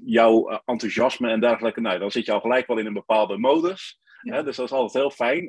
jouw 0.04 0.48
enthousiasme 0.64 1.30
en 1.30 1.40
dergelijke, 1.40 1.80
nou, 1.80 1.98
dan 1.98 2.10
zit 2.10 2.26
je 2.26 2.32
al 2.32 2.40
gelijk 2.40 2.66
wel 2.66 2.78
in 2.78 2.86
een 2.86 2.92
bepaalde 2.92 3.38
modus. 3.38 4.00
Hè, 4.20 4.42
dus 4.42 4.56
dat 4.56 4.64
is 4.64 4.72
altijd 4.72 5.02
heel 5.02 5.10
fijn. 5.10 5.48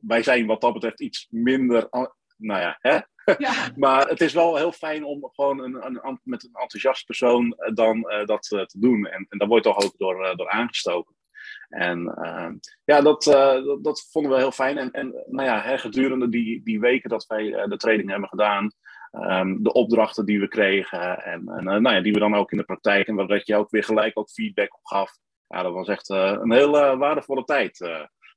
Wij 0.00 0.22
zijn 0.22 0.46
wat 0.46 0.60
dat 0.60 0.72
betreft 0.72 1.00
iets 1.00 1.26
minder, 1.30 1.88
nou 2.36 2.60
ja, 2.60 2.78
hè, 2.80 2.98
ja. 3.38 3.52
maar 3.76 4.08
het 4.08 4.20
is 4.20 4.32
wel 4.32 4.56
heel 4.56 4.72
fijn 4.72 5.04
om 5.04 5.30
gewoon 5.32 5.60
een, 5.60 5.86
een, 5.86 6.20
met 6.22 6.44
een 6.44 6.50
enthousiast 6.52 7.06
persoon 7.06 7.52
eh, 7.52 7.74
dan 7.74 7.96
uh, 7.96 8.24
dat 8.24 8.50
uh, 8.50 8.64
te 8.64 8.78
doen. 8.80 9.06
En, 9.06 9.26
en 9.28 9.38
daar 9.38 9.48
wordt 9.48 9.64
toch 9.64 9.84
ook 9.84 9.94
door, 9.96 10.36
door 10.36 10.48
aangestoken. 10.48 11.13
En 11.68 12.08
ehm, 12.08 12.54
ja, 12.84 13.00
dat, 13.00 13.22
dat, 13.22 13.84
dat, 13.84 14.08
vonden 14.10 14.32
we 14.32 14.38
heel 14.38 14.52
fijn. 14.52 14.78
En, 14.78 14.90
en 14.90 15.24
nou 15.26 15.48
ja, 15.48 15.60
hè, 15.62 15.78
gedurende 15.78 16.28
die, 16.28 16.62
die 16.64 16.80
weken 16.80 17.10
dat 17.10 17.26
wij 17.26 17.66
de 17.68 17.76
training 17.76 18.10
hebben 18.10 18.28
gedaan, 18.28 18.72
um, 19.12 19.62
de 19.62 19.72
opdrachten 19.72 20.24
die 20.26 20.40
we 20.40 20.48
kregen 20.48 21.24
en, 21.24 21.48
en 21.48 21.64
nou 21.64 21.94
ja, 21.94 22.00
die 22.00 22.12
we 22.12 22.18
dan 22.18 22.34
ook 22.34 22.52
in 22.52 22.58
de 22.58 22.64
praktijk 22.64 23.08
en 23.08 23.14
waar 23.14 23.40
je 23.44 23.56
ook 23.56 23.70
weer 23.70 23.84
gelijk 23.84 24.18
ook 24.18 24.30
feedback 24.30 24.74
op 24.74 24.84
gaf. 24.86 25.18
Ja, 25.48 25.62
dat 25.62 25.72
was 25.72 25.88
echt 25.88 26.08
een 26.08 26.52
heel 26.52 26.70
waardevolle 26.96 27.44
tijd 27.44 27.76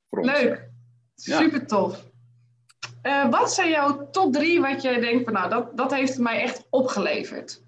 voor 0.10 0.20
ons. 0.20 0.42
Leuk, 0.42 0.70
super 1.16 1.68
tof. 1.68 2.06
Wat 3.30 3.54
zijn 3.54 3.70
jouw 3.70 4.10
top 4.10 4.34
drie 4.34 4.62
wat 4.62 4.82
je 4.82 5.00
denkt 5.00 5.24
van 5.24 5.34
nou, 5.34 5.50
dat, 5.50 5.78
dat 5.78 5.94
heeft 5.94 6.18
mij 6.18 6.42
echt 6.42 6.68
opgeleverd? 6.70 7.66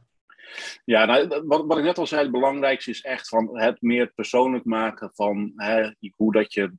Ja, 0.86 1.06
nou, 1.06 1.44
wat, 1.46 1.66
wat 1.66 1.78
ik 1.78 1.84
net 1.84 1.98
al 1.98 2.08
zei, 2.08 2.22
het 2.22 2.32
belangrijkste 2.32 2.90
is 2.90 3.02
echt 3.02 3.28
van 3.28 3.60
het 3.60 3.82
meer 3.82 4.12
persoonlijk 4.16 4.66
maken 4.66 5.12
van 5.14 5.54
hè, 5.56 5.92
hoe 6.16 6.32
dat 6.32 6.54
je 6.54 6.74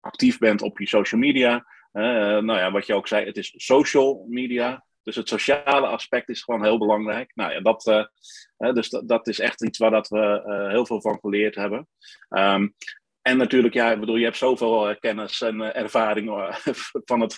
actief 0.00 0.38
bent 0.38 0.62
op 0.62 0.78
je 0.78 0.88
social 0.88 1.20
media. 1.20 1.66
Uh, 1.92 2.02
nou 2.38 2.58
ja, 2.58 2.70
wat 2.70 2.86
je 2.86 2.94
ook 2.94 3.08
zei, 3.08 3.26
het 3.26 3.36
is 3.36 3.54
social 3.56 4.26
media. 4.28 4.84
Dus 5.02 5.16
het 5.16 5.28
sociale 5.28 5.86
aspect 5.86 6.28
is 6.28 6.42
gewoon 6.42 6.64
heel 6.64 6.78
belangrijk. 6.78 7.32
Nou 7.34 7.52
ja, 7.52 7.60
dat, 7.60 7.86
uh, 7.86 8.72
dus 8.72 8.88
dat, 8.88 9.26
is 9.26 9.38
echt 9.38 9.64
iets 9.64 9.78
waar 9.78 9.90
dat 9.90 10.08
we 10.08 10.42
heel 10.70 10.86
veel 10.86 11.00
van 11.00 11.18
geleerd 11.20 11.54
hebben. 11.54 11.88
Um, 12.28 12.74
en 13.22 13.36
natuurlijk, 13.36 13.74
ja, 13.74 13.92
ik 13.92 14.00
bedoel, 14.00 14.16
je 14.16 14.24
hebt 14.24 14.36
zoveel 14.36 14.96
kennis 15.00 15.40
en 15.40 15.74
ervaring 15.74 16.54
van 17.10 17.20
het 17.20 17.34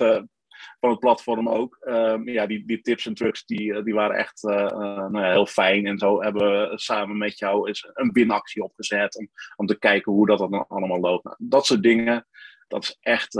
van 0.81 0.91
het 0.91 0.99
platform 0.99 1.49
ook. 1.49 1.77
Ehm, 1.81 2.29
ja, 2.29 2.47
die, 2.47 2.67
die 2.67 2.81
tips 2.81 3.07
en 3.07 3.15
trucs 3.15 3.45
die, 3.45 3.75
eh, 3.75 3.85
die 3.85 3.95
waren 3.95 4.17
echt 4.17 4.43
uh, 4.43 4.67
nou 5.09 5.21
ja, 5.21 5.31
heel 5.31 5.47
fijn. 5.47 5.87
En 5.87 5.99
zo 5.99 6.23
hebben 6.23 6.43
we 6.43 6.79
samen 6.79 7.19
met 7.19 7.39
jou 7.39 7.67
eens 7.67 7.91
een 7.93 8.13
winactie 8.13 8.63
opgezet 8.63 9.19
om, 9.19 9.29
om 9.57 9.67
te 9.67 9.79
kijken 9.79 10.13
hoe 10.13 10.27
dat 10.27 10.39
dan 10.39 10.67
allemaal 10.69 11.01
loopt. 11.01 11.25
Nou, 11.25 11.37
dat 11.39 11.67
soort 11.67 11.83
dingen, 11.83 12.27
dat 12.69 12.83
is 12.83 12.99
echt 13.01 13.33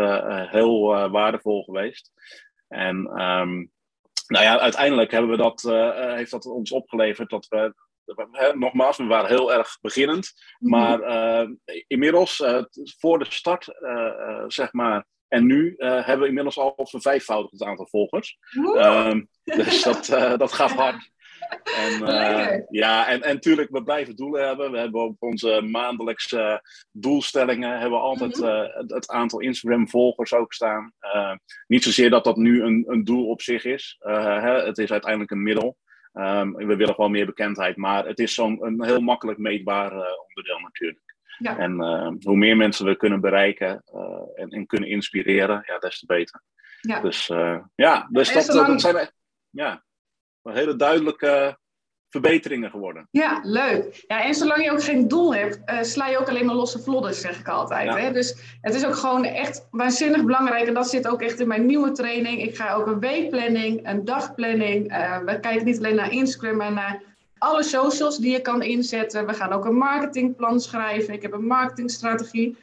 heel 0.51 1.09
waardevol 1.11 1.63
geweest. 1.63 2.13
En 2.69 2.97
um, 2.97 3.71
nou 4.27 4.45
ja, 4.45 4.59
uiteindelijk 4.59 5.11
hebben 5.11 5.31
we 5.31 5.37
dat, 5.37 5.63
heeft 6.17 6.31
dat 6.31 6.47
ons 6.47 6.73
opgeleverd 6.73 7.31
dat 7.31 7.47
we 7.49 7.75
nogmaals, 8.55 8.97
we 8.97 9.05
waren 9.05 9.29
heel 9.29 9.53
erg 9.53 9.79
beginnend. 9.81 10.33
Mhm. 10.59 10.71
Maar 10.71 11.01
uh, 11.01 11.49
inmiddels, 11.87 12.41
uh, 12.41 12.63
voor 12.99 13.19
de 13.19 13.27
start, 13.29 13.69
uh, 13.81 14.45
zeg 14.47 14.73
maar, 14.73 15.07
en 15.29 15.47
nu 15.47 15.75
uh, 15.77 15.89
hebben 15.91 16.21
we 16.21 16.27
inmiddels 16.27 16.59
al 16.59 16.75
vervijfvoudigd 16.77 17.53
het 17.53 17.63
aantal 17.63 17.87
volgers. 17.87 18.39
Um, 18.77 19.29
dus 19.45 19.83
dat, 19.83 20.09
uh, 20.09 20.37
dat 20.37 20.53
gaat 20.53 20.73
hard. 20.85 21.11
En, 21.77 22.03
uh, 22.03 22.61
ja, 22.69 23.09
en, 23.09 23.23
en 23.23 23.35
natuurlijk, 23.35 23.71
we 23.71 23.83
blijven 23.83 24.17
doelen 24.17 24.47
hebben. 24.47 24.71
We 24.71 24.79
hebben 24.79 25.01
op 25.01 25.17
onze 25.19 25.61
maandelijkse 25.63 26.63
doelstellingen 26.93 27.71
hebben 27.71 27.99
we 27.99 28.05
altijd 28.05 28.37
mm 28.37 28.45
-hmm. 28.45 28.71
het, 28.75 28.91
het, 28.91 29.09
aantal 29.09 29.41
Instagram-volgers 29.41 30.35
ook 30.35 30.53
staan. 30.53 30.93
niet 31.67 31.83
zozeer 31.83 32.11
dat 32.11 32.25
dat 32.25 32.37
nu 32.37 32.63
een, 32.63 32.85
een 32.87 33.05
doel 33.05 33.29
op 33.29 33.43
zich 33.43 33.65
is. 33.65 33.97
Hè, 33.99 34.65
het 34.65 34.79
is 34.79 34.91
uiteindelijk 34.91 35.31
een 35.31 35.43
middel. 35.43 35.77
Um, 36.13 36.55
we 36.55 36.77
willen 36.77 36.95
gewoon 36.95 37.11
meer 37.11 37.27
bekendheid, 37.27 37.77
maar 37.77 38.07
het 38.07 38.19
is 38.19 38.35
zo'n 38.35 38.65
een 38.65 38.85
heel 38.85 39.01
makkelijk 39.01 39.39
meetbaar 39.39 39.91
onderdeel 39.93 40.61
natuurlijk. 40.63 41.08
Ja. 41.39 41.59
En 41.59 41.73
hoe 42.23 42.37
meer 42.37 42.57
mensen 42.57 42.87
we 42.87 42.97
kunnen 42.97 43.21
bereiken 43.21 43.83
en, 44.35 44.51
en, 44.51 44.67
kunnen 44.67 44.89
inspireren, 44.89 45.63
ja, 45.67 45.79
des 45.79 45.99
te 45.99 46.07
beter. 46.07 46.43
Ja. 46.81 47.01
Dus 47.01 47.27
ja, 47.75 48.09
dus 48.11 48.33
dat, 48.33 48.47
dat 48.47 48.81
zijn 48.81 49.11
ja, 49.51 49.85
hele 50.43 50.77
duidelijke 50.77 51.59
verbeteringen 52.09 52.71
geworden. 52.71 53.09
Ja, 53.11 53.41
leuk. 53.43 54.05
Ja, 54.07 54.25
en 54.25 54.35
zolang 54.35 54.65
je 54.65 54.71
ook 54.71 54.83
geen 54.83 55.09
doel 55.09 55.35
hebt, 55.35 55.61
uh, 55.67 55.83
sla 55.83 56.09
je 56.09 56.19
ook 56.19 56.29
alleen 56.29 56.47
maar 56.47 56.55
losse 56.55 56.79
vlodders, 56.79 57.21
zeg 57.21 57.39
ik 57.39 57.49
altijd. 57.49 57.95
Hè? 57.95 58.13
Dus 58.13 58.59
het 58.61 58.75
is 58.75 58.87
ook 58.87 58.97
gewoon 58.97 59.25
echt 59.25 59.67
waanzinnig 59.71 60.25
belangrijk. 60.25 60.67
En 60.67 60.75
dat 60.75 60.89
zit 60.89 61.09
ook 61.09 61.23
echt 61.23 61.41
in 61.41 61.49
mijn 61.49 61.67
nieuwe 61.67 61.93
training. 61.93 62.43
Ik 62.43 62.57
ga 62.57 62.73
ook 62.73 62.87
een 62.87 63.01
weekplanning, 63.01 63.89
een 63.89 64.05
dagplanning. 64.05 64.93
Uh, 64.93 65.19
we 65.19 65.41
kijken 65.41 65.65
niet 65.65 65.79
alleen 65.79 65.95
naar 65.95 66.13
Instagram, 66.13 66.57
maar 66.57 66.73
naar 66.73 67.03
alle 67.39 67.63
socials 67.63 68.19
die 68.19 68.31
je 68.31 68.41
kan 68.41 68.63
inzetten. 68.63 69.27
We 69.27 69.35
gaan 69.35 69.53
ook 69.53 69.65
een 69.65 69.77
marketingplan 69.77 70.61
schrijven. 70.61 71.15
Ik 71.15 71.23
heb 71.23 71.33
een 71.33 71.47
marketingstrategie 71.47 72.57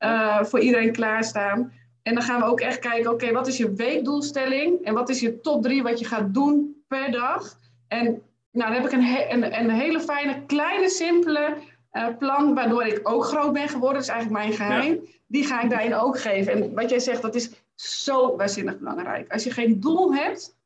uh, 0.00 0.44
voor 0.44 0.60
iedereen 0.60 0.92
klaarstaan. 0.92 1.72
En 2.02 2.14
dan 2.14 2.22
gaan 2.22 2.40
we 2.40 2.46
ook 2.46 2.60
echt 2.60 2.78
kijken, 2.78 3.10
oké, 3.10 3.32
wat 3.32 3.46
is 3.46 3.56
je 3.56 3.72
weekdoelstelling? 3.72 4.84
En 4.84 4.94
wat 4.94 5.08
is 5.08 5.20
je 5.20 5.40
top 5.40 5.62
drie 5.62 5.82
wat 5.82 5.98
je 5.98 6.04
gaat 6.04 6.34
doen 6.34 6.84
per 6.88 7.10
dag? 7.10 7.58
En 7.88 8.04
nou, 8.50 8.72
dan 8.72 8.82
heb 8.82 8.84
ik 8.84 8.92
een, 8.92 9.42
een, 9.44 9.58
een 9.58 9.70
hele 9.70 10.00
fijne, 10.00 10.46
kleine, 10.46 10.88
simpele 10.88 11.56
uh, 11.92 12.08
plan, 12.18 12.54
waardoor 12.54 12.82
ik 12.82 13.08
ook 13.08 13.24
groot 13.24 13.52
ben 13.52 13.68
geworden. 13.68 13.94
Dat 13.94 14.02
is 14.02 14.08
eigenlijk 14.08 14.42
mijn 14.42 14.52
geheim. 14.52 15.08
Die 15.26 15.44
ga 15.44 15.62
ik 15.62 15.70
daarin 15.70 15.94
ook 15.94 16.18
geven. 16.18 16.52
En 16.52 16.74
wat 16.74 16.90
jij 16.90 16.98
zegt, 16.98 17.22
dat 17.22 17.34
is 17.34 17.50
zo 17.74 18.36
waanzinnig 18.36 18.78
belangrijk. 18.78 19.32
Als 19.32 19.44
je 19.44 19.50
geen 19.50 19.80
doel 19.80 20.14
hebt, 20.14 20.56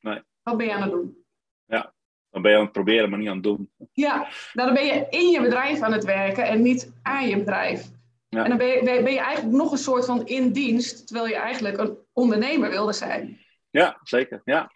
nee. 0.00 0.22
wat 0.42 0.56
ben 0.56 0.66
je 0.66 0.72
aan 0.72 0.82
het 0.82 0.90
doen? 0.90 1.24
Ja, 1.64 1.92
dan 2.32 2.42
ben 2.42 2.50
je 2.50 2.56
aan 2.56 2.64
het 2.64 2.72
proberen, 2.72 3.10
maar 3.10 3.18
niet 3.18 3.28
aan 3.28 3.34
het 3.34 3.42
doen. 3.42 3.70
Ja, 3.92 4.16
nou, 4.52 4.68
dan 4.68 4.74
ben 4.74 4.86
je 4.86 5.06
in 5.10 5.30
je 5.30 5.40
bedrijf 5.40 5.80
aan 5.80 5.92
het 5.92 6.04
werken 6.04 6.44
en 6.44 6.62
niet 6.62 6.92
aan 7.02 7.28
je 7.28 7.38
bedrijf. 7.38 7.90
Ja. 8.28 8.42
En 8.42 8.48
dan 8.48 8.58
ben 8.58 8.66
je, 8.66 8.82
ben 8.84 9.12
je 9.12 9.20
eigenlijk 9.20 9.56
nog 9.56 9.72
een 9.72 9.78
soort 9.78 10.04
van 10.04 10.26
in 10.26 10.52
dienst, 10.52 11.06
terwijl 11.06 11.28
je 11.28 11.36
eigenlijk 11.36 11.78
een 11.78 11.96
ondernemer 12.12 12.70
wilde 12.70 12.92
zijn. 12.92 13.38
Ja, 13.70 13.98
zeker. 14.02 14.40
Ja. 14.44 14.70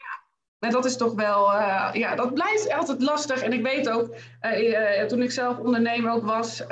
En 0.58 0.70
dat 0.70 0.84
is 0.84 0.96
toch 0.96 1.14
wel, 1.14 1.52
uh, 1.52 1.90
ja, 1.92 2.14
dat 2.14 2.34
blijft 2.34 2.72
altijd 2.72 3.02
lastig. 3.02 3.42
En 3.42 3.52
ik 3.52 3.62
weet 3.62 3.88
ook, 3.88 4.14
uh, 4.42 5.02
toen 5.02 5.22
ik 5.22 5.30
zelf 5.30 5.58
ondernemer 5.58 6.12
ook 6.12 6.24
was, 6.24 6.62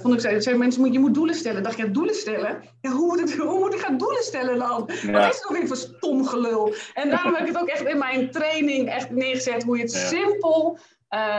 vond 0.00 0.14
ik, 0.14 0.20
zeiden 0.20 0.58
mensen, 0.58 0.80
moet, 0.80 0.92
je 0.92 0.98
moet 0.98 1.14
doelen 1.14 1.34
stellen. 1.34 1.62
dacht 1.62 1.76
je, 1.76 1.90
doelen 1.90 2.14
stellen? 2.14 2.62
Ja, 2.80 2.90
hoe, 2.90 3.06
moet 3.06 3.30
ik, 3.30 3.36
hoe 3.50 3.58
moet 3.58 3.74
ik 3.74 3.80
gaan 3.80 3.98
doelen 3.98 4.22
stellen 4.22 4.58
dan? 4.58 4.90
Ja. 5.02 5.12
Wat 5.12 5.34
is 5.34 5.40
nog 5.40 5.58
weer 5.58 5.66
voor 5.66 5.76
stom 5.76 6.26
gelul? 6.26 6.74
En 6.94 7.10
daarom 7.10 7.34
heb 7.34 7.46
ik 7.46 7.52
het 7.52 7.62
ook 7.62 7.68
echt 7.68 7.84
in 7.84 7.98
mijn 7.98 8.30
training 8.30 8.88
echt 8.88 9.10
neergezet, 9.10 9.62
hoe 9.62 9.76
je 9.76 9.82
het 9.82 9.92
simpel 9.92 10.78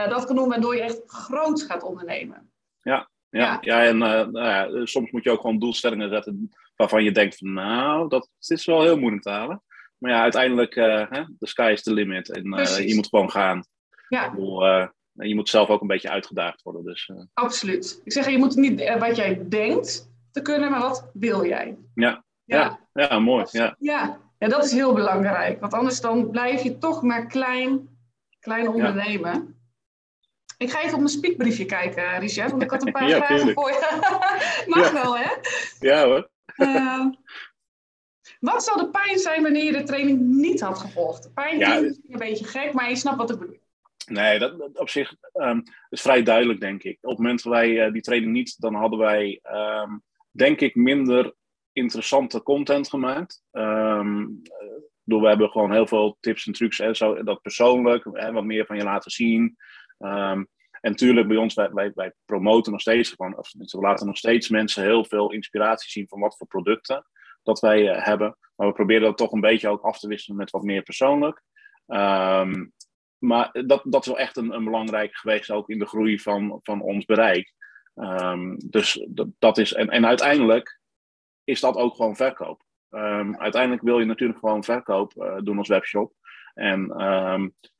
dat 0.08 0.24
kan 0.24 0.36
doen, 0.36 0.48
waardoor 0.48 0.76
je 0.76 0.82
echt 0.82 1.02
groot 1.06 1.62
gaat 1.62 1.82
ondernemen. 1.82 2.50
Ja, 2.82 3.08
ja, 3.30 3.58
ja. 3.60 3.84
en 3.84 3.98
nou 3.98 4.38
ja, 4.38 4.86
soms 4.86 5.10
moet 5.10 5.24
je 5.24 5.30
ook 5.30 5.40
gewoon 5.40 5.58
doelstellingen 5.58 6.08
zetten 6.08 6.50
waarvan 6.76 7.04
je 7.04 7.12
denkt 7.12 7.36
van, 7.36 7.52
nou, 7.52 8.08
dat 8.08 8.30
is 8.40 8.66
wel 8.66 8.82
heel 8.82 8.98
moeilijk 8.98 9.22
te 9.22 9.30
halen. 9.30 9.62
Maar 9.98 10.10
ja, 10.10 10.22
uiteindelijk, 10.22 10.76
uh, 10.76 11.10
the 11.10 11.46
sky 11.46 11.70
is 11.72 11.82
the 11.82 11.92
limit. 11.92 12.30
En 12.30 12.46
uh, 12.58 12.88
je 12.88 12.94
moet 12.94 13.08
gewoon 13.08 13.30
gaan. 13.30 13.64
Ja. 14.08 14.30
Bedoel, 14.30 14.66
uh, 14.66 14.86
je 15.12 15.34
moet 15.34 15.48
zelf 15.48 15.68
ook 15.68 15.80
een 15.80 15.86
beetje 15.86 16.10
uitgedaagd 16.10 16.62
worden. 16.62 16.84
Dus, 16.84 17.10
Absoluut. 17.34 18.00
Ik 18.04 18.12
zeg, 18.12 18.30
je 18.30 18.38
moet 18.38 18.56
niet 18.56 18.96
wat 18.98 19.16
jij 19.16 19.48
denkt 19.48 20.10
te 20.30 20.42
kunnen, 20.42 20.70
maar 20.70 20.80
wat 20.80 21.10
wil 21.12 21.46
jij? 21.46 21.76
Ja, 21.94 22.24
ja. 22.44 22.78
ja. 22.92 23.08
ja 23.08 23.18
mooi. 23.18 23.44
Ja. 23.50 23.76
Ja. 23.78 24.20
ja, 24.38 24.48
dat 24.48 24.64
is 24.64 24.72
heel 24.72 24.92
belangrijk. 24.92 25.60
Want 25.60 25.72
anders 25.72 26.00
dan 26.00 26.30
blijf 26.30 26.62
je 26.62 26.78
toch 26.78 27.02
maar 27.02 27.26
klein, 27.26 27.88
klein 28.40 28.68
ondernemen. 28.68 29.56
Ik 30.58 30.70
ga 30.70 30.78
even 30.78 30.92
op 30.92 30.98
mijn 30.98 31.10
speakbriefje 31.10 31.64
kijken, 31.64 32.18
Richard, 32.18 32.50
want 32.50 32.62
ik 32.62 32.70
had 32.70 32.86
een 32.86 32.92
paar 32.92 33.10
vragen 33.24 33.52
voor 33.52 33.70
je. 33.70 34.66
Mag 34.74 34.90
wel, 34.90 35.18
hè? 35.18 35.30
Ja 35.80 36.04
hoor. 36.04 36.30
Wat 38.40 38.64
zou 38.64 38.78
de 38.78 38.90
pijn 38.90 39.18
zijn 39.18 39.42
wanneer 39.42 39.64
je 39.64 39.72
de 39.72 39.82
training 39.82 40.20
niet 40.20 40.60
had 40.60 40.78
gevolgd? 40.78 41.34
pijn 41.34 41.58
ja, 41.58 41.74
is 41.74 42.00
een 42.08 42.18
beetje 42.18 42.44
gek, 42.44 42.72
maar 42.72 42.88
je 42.88 42.96
snapt 42.96 43.16
wat 43.16 43.30
ik 43.30 43.38
bedoel. 43.38 43.60
Nee, 44.06 44.38
dat, 44.38 44.78
op 44.78 44.88
zich 44.88 45.14
um, 45.34 45.62
is 45.88 46.00
vrij 46.00 46.22
duidelijk, 46.22 46.60
denk 46.60 46.82
ik. 46.82 46.98
Op 47.00 47.10
het 47.10 47.18
moment 47.18 47.42
dat 47.42 47.52
wij 47.52 47.86
uh, 47.86 47.92
die 47.92 48.02
training 48.02 48.32
niet, 48.32 48.60
dan 48.60 48.74
hadden 48.74 48.98
wij, 48.98 49.40
um, 49.52 50.02
denk 50.30 50.60
ik, 50.60 50.74
minder 50.74 51.34
interessante 51.72 52.42
content 52.42 52.88
gemaakt. 52.88 53.42
Um, 53.52 54.42
door 55.04 55.20
we 55.20 55.28
hebben 55.28 55.50
gewoon 55.50 55.72
heel 55.72 55.86
veel 55.86 56.16
tips 56.20 56.46
en 56.46 56.52
trucs 56.52 56.80
en 56.80 56.96
zo, 56.96 57.22
dat 57.22 57.42
persoonlijk, 57.42 58.04
hè, 58.12 58.32
wat 58.32 58.44
meer 58.44 58.66
van 58.66 58.76
je 58.76 58.84
laten 58.84 59.10
zien. 59.10 59.56
en 59.98 60.48
natuurlijk 60.80 61.28
bij 61.28 61.36
ons, 61.36 61.54
wij, 61.54 61.70
wij, 61.72 61.92
wij 61.94 62.12
promoten 62.24 62.72
nog 62.72 62.80
steeds 62.80 63.10
gewoon, 63.10 63.36
of 63.36 63.52
we 63.52 63.80
laten 63.80 64.06
nog 64.06 64.16
steeds 64.16 64.48
mensen 64.48 64.82
heel 64.82 65.04
veel 65.04 65.32
inspiratie 65.32 65.90
zien 65.90 66.08
van 66.08 66.20
wat 66.20 66.36
voor 66.36 66.46
producten 66.46 67.06
dat 67.48 67.60
wij 67.60 67.88
eh, 67.88 68.04
hebben. 68.04 68.36
Maar 68.56 68.66
we 68.66 68.72
proberen 68.72 69.02
dat 69.02 69.16
toch 69.16 69.32
een 69.32 69.40
beetje 69.40 69.68
ook 69.68 69.82
af 69.82 69.98
te 69.98 70.08
wisselen 70.08 70.38
met 70.38 70.50
wat 70.50 70.62
meer 70.62 70.82
persoonlijk. 70.82 71.42
Ehm, 71.86 72.66
maar 73.18 73.50
dat, 73.66 73.82
dat 73.84 74.00
is 74.00 74.06
wel 74.06 74.18
echt 74.18 74.36
een, 74.36 74.54
een 74.54 74.64
belangrijk 74.64 75.16
geweest 75.16 75.50
ook 75.50 75.68
in 75.68 75.78
de 75.78 75.86
groei 75.86 76.18
van, 76.20 76.58
van 76.62 76.80
ons 76.80 77.04
bereik. 77.04 77.54
Um, 77.94 78.56
dus 78.64 79.06
dat, 79.08 79.28
dat 79.38 79.58
is, 79.58 79.72
en, 79.72 79.88
en 79.88 80.06
uiteindelijk 80.06 80.80
is 81.44 81.60
dat 81.60 81.76
ook 81.76 81.94
gewoon 81.94 82.16
verkoop. 82.16 82.62
Um, 82.90 83.38
uiteindelijk 83.38 83.82
wil 83.82 83.98
je 83.98 84.04
natuurlijk 84.04 84.38
gewoon 84.38 84.64
verkoop 84.64 85.12
uh, 85.16 85.36
doen 85.42 85.58
als 85.58 85.68
webshop. 85.68 86.12
En 86.54 86.92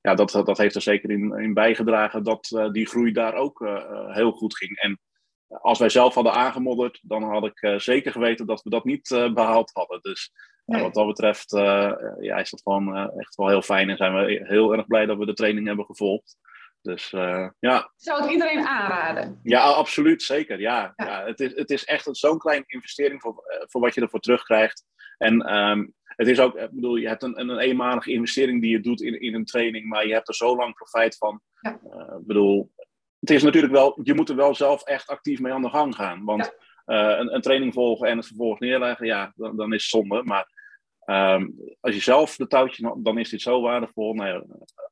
ja, 0.01 0.15
dat, 0.15 0.31
dat 0.31 0.59
heeft 0.59 0.75
er 0.75 0.83
zeker 0.83 1.11
in, 1.11 1.39
in 1.39 1.55
bijgedragen 1.55 2.25
dat 2.25 2.51
uh, 2.55 2.71
die 2.71 2.87
groei 2.87 3.13
daar 3.13 3.35
ook 3.35 3.69
heel 4.09 4.33
goed 4.33 4.57
ging. 4.57 4.79
En 4.79 5.01
als 5.49 5.79
wij 5.79 5.89
zelf 5.89 6.15
hadden 6.15 6.33
aangemodderd, 6.33 7.01
dan 7.03 7.23
had 7.23 7.45
ik 7.45 7.63
uh, 7.63 7.79
zeker 7.79 8.13
geweten 8.13 8.47
dat 8.47 8.63
we 8.63 8.71
dat 8.71 8.85
niet 8.85 9.11
uh, 9.11 9.33
behaald 9.33 9.71
hadden. 9.73 10.03
Dus 10.03 10.33
nee. 10.65 10.83
wat 10.83 10.95
dat 10.95 11.07
betreft 11.07 11.51
ja, 12.21 12.37
is 12.37 12.51
dat 12.51 12.63
gewoon 12.63 13.11
echt 13.19 13.35
wel 13.35 13.49
heel 13.49 13.63
fijn 13.63 13.91
en 13.91 13.97
zijn 13.97 14.15
we 14.15 14.41
heel 14.45 14.73
erg 14.73 14.87
blij 14.87 15.07
dat 15.07 15.19
we 15.19 15.27
de 15.27 15.35
training 15.35 15.67
hebben 15.67 15.85
gevolgd. 15.85 16.37
Dus 16.83 17.11
ja. 17.59 17.93
Zou 17.97 18.23
het 18.23 18.31
iedereen 18.31 18.67
aanraden? 18.67 19.41
Ja, 19.43 19.63
absoluut, 19.63 20.23
zeker. 20.23 20.61
Ja, 20.61 20.93
ja. 20.97 21.07
ja 21.07 21.25
het, 21.27 21.41
is, 21.41 21.55
het 21.55 21.71
is 21.71 21.85
echt 21.85 22.09
zo'n 22.11 22.39
kleine 22.39 22.65
investering 22.67 23.21
voor, 23.21 23.45
voor 23.69 23.81
wat 23.81 23.95
je 23.95 24.01
ervoor 24.01 24.21
terugkrijgt. 24.21 24.85
En 25.19 25.55
um, 25.55 25.95
het 26.19 26.29
is 26.29 26.41
ook, 26.41 26.57
ik 26.57 26.71
bedoel, 26.71 26.97
je 26.97 27.09
hebt 27.09 27.23
een, 27.23 27.41
een 27.41 27.59
eenmalige 27.59 28.13
investering 28.13 28.61
die 28.61 28.71
je 28.71 28.81
doet 28.81 29.01
in, 29.01 29.21
in 29.21 29.35
een 29.35 29.45
training, 29.45 29.89
maar 29.89 30.07
je 30.07 30.13
hebt 30.13 30.29
er 30.29 30.35
zo 30.35 30.57
lang 30.57 30.75
profijt 30.75 31.17
van. 31.17 31.41
Ja. 31.61 31.71
ik 32.19 32.27
bedoel, 32.27 32.73
het 33.29 33.37
is 33.37 33.43
natuurlijk 33.43 33.73
wel, 33.73 34.01
je 34.03 34.15
moet 34.15 34.29
er 34.29 34.37
wel 34.37 34.55
zelf 34.55 34.83
echt 34.83 35.09
actief 35.09 35.41
mee 35.41 35.53
aan 35.53 35.63
de 35.63 35.69
gang 35.69 35.95
gaan. 35.95 36.25
Want 36.25 36.55
eh, 36.85 37.15
een, 37.19 37.35
een, 37.35 37.41
training 37.41 37.73
volgen 37.73 38.09
en 38.09 38.17
het 38.17 38.27
vervolgens 38.27 38.61
neerleggen, 38.61 39.07
ja, 39.07 39.33
dan, 39.37 39.57
dan 39.57 39.73
is 39.73 39.83
het 39.83 39.91
zonde. 39.91 40.23
Maar 40.25 40.49
um, 41.07 41.55
als 41.81 41.95
je 41.95 42.01
zelf 42.01 42.37
de 42.37 42.47
touwtje, 42.47 42.95
dan 42.99 43.19
is 43.19 43.29
dit 43.29 43.43
zo 43.43 43.61
waardevol. 43.61 44.15
Nou 44.15 44.29
ja, 44.29 44.43